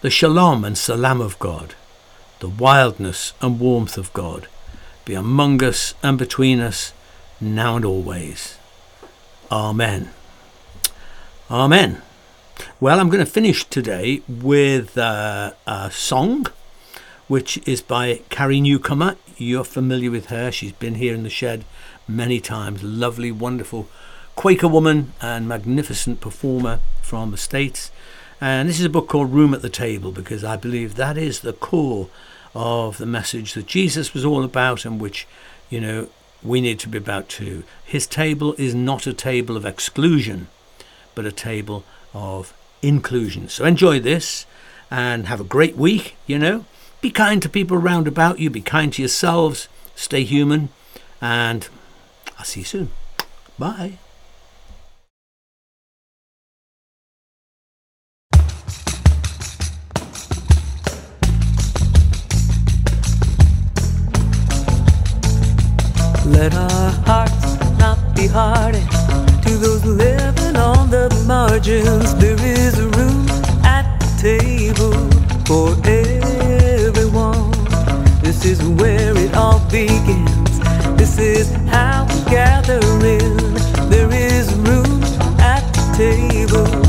the 0.00 0.08
shalom 0.08 0.64
and 0.64 0.78
salam 0.78 1.20
of 1.20 1.36
God, 1.40 1.74
the 2.38 2.48
wildness 2.48 3.32
and 3.42 3.58
warmth 3.58 3.98
of 3.98 4.12
God, 4.12 4.46
be 5.04 5.14
among 5.14 5.62
us 5.64 5.94
and 6.00 6.16
between 6.16 6.60
us, 6.60 6.92
now 7.40 7.74
and 7.74 7.84
always. 7.84 8.56
Amen. 9.50 10.10
Amen. 11.48 12.02
Well, 12.80 12.98
I'm 12.98 13.08
going 13.08 13.24
to 13.24 13.30
finish 13.30 13.64
today 13.64 14.22
with 14.28 14.98
uh, 14.98 15.52
a 15.68 15.90
song 15.92 16.46
which 17.28 17.58
is 17.68 17.80
by 17.80 18.22
Carrie 18.28 18.60
Newcomer. 18.60 19.16
You're 19.36 19.62
familiar 19.62 20.10
with 20.10 20.26
her. 20.26 20.50
She's 20.50 20.72
been 20.72 20.96
here 20.96 21.14
in 21.14 21.22
the 21.22 21.30
shed 21.30 21.64
many 22.08 22.40
times. 22.40 22.82
Lovely, 22.82 23.30
wonderful 23.30 23.88
Quaker 24.34 24.68
woman 24.68 25.12
and 25.20 25.48
magnificent 25.48 26.20
performer 26.20 26.80
from 27.00 27.30
the 27.30 27.36
States. 27.36 27.92
And 28.40 28.68
this 28.68 28.80
is 28.80 28.86
a 28.86 28.90
book 28.90 29.08
called 29.08 29.32
Room 29.32 29.54
at 29.54 29.62
the 29.62 29.70
Table 29.70 30.10
because 30.10 30.42
I 30.42 30.56
believe 30.56 30.96
that 30.96 31.16
is 31.16 31.40
the 31.40 31.52
core 31.52 32.08
of 32.52 32.98
the 32.98 33.06
message 33.06 33.54
that 33.54 33.66
Jesus 33.66 34.12
was 34.12 34.24
all 34.24 34.42
about 34.42 34.84
and 34.84 35.00
which, 35.00 35.26
you 35.70 35.80
know, 35.80 36.08
we 36.42 36.60
need 36.60 36.78
to 36.80 36.88
be 36.88 36.98
about 36.98 37.28
too. 37.28 37.64
His 37.84 38.06
table 38.06 38.54
is 38.58 38.74
not 38.74 39.06
a 39.06 39.12
table 39.12 39.56
of 39.56 39.64
exclusion, 39.64 40.48
but 41.14 41.26
a 41.26 41.32
table 41.32 41.84
of 42.14 42.54
inclusion. 42.82 43.48
So 43.48 43.64
enjoy 43.64 44.00
this 44.00 44.46
and 44.90 45.26
have 45.26 45.40
a 45.40 45.44
great 45.44 45.76
week, 45.76 46.16
you 46.26 46.38
know. 46.38 46.64
Be 47.00 47.10
kind 47.10 47.42
to 47.42 47.48
people 47.48 47.76
around 47.76 48.08
about 48.08 48.38
you, 48.38 48.50
be 48.50 48.60
kind 48.60 48.92
to 48.94 49.02
yourselves, 49.02 49.68
stay 49.94 50.24
human, 50.24 50.70
and 51.20 51.68
I'll 52.38 52.44
see 52.44 52.60
you 52.60 52.66
soon. 52.66 52.90
Bye. 53.58 53.98
Let 66.36 66.54
our 66.54 66.90
hearts 67.06 67.56
not 67.78 67.98
be 68.14 68.26
hardened 68.26 68.90
to 69.42 69.56
those 69.56 69.82
living 69.86 70.56
on 70.56 70.90
the 70.90 71.08
margins. 71.26 72.14
There 72.16 72.36
is 72.38 72.78
room 72.78 73.26
at 73.64 73.86
the 73.98 74.08
table 74.20 74.92
for 75.46 75.72
everyone. 75.88 77.52
This 78.20 78.44
is 78.44 78.62
where 78.62 79.16
it 79.16 79.34
all 79.34 79.60
begins. 79.70 80.60
This 80.98 81.18
is 81.18 81.50
how 81.72 82.06
we 82.10 82.20
gather 82.30 82.80
in. 83.02 83.54
There 83.88 84.12
is 84.12 84.52
room 84.56 85.02
at 85.40 85.64
the 85.72 85.84
table 85.96 86.85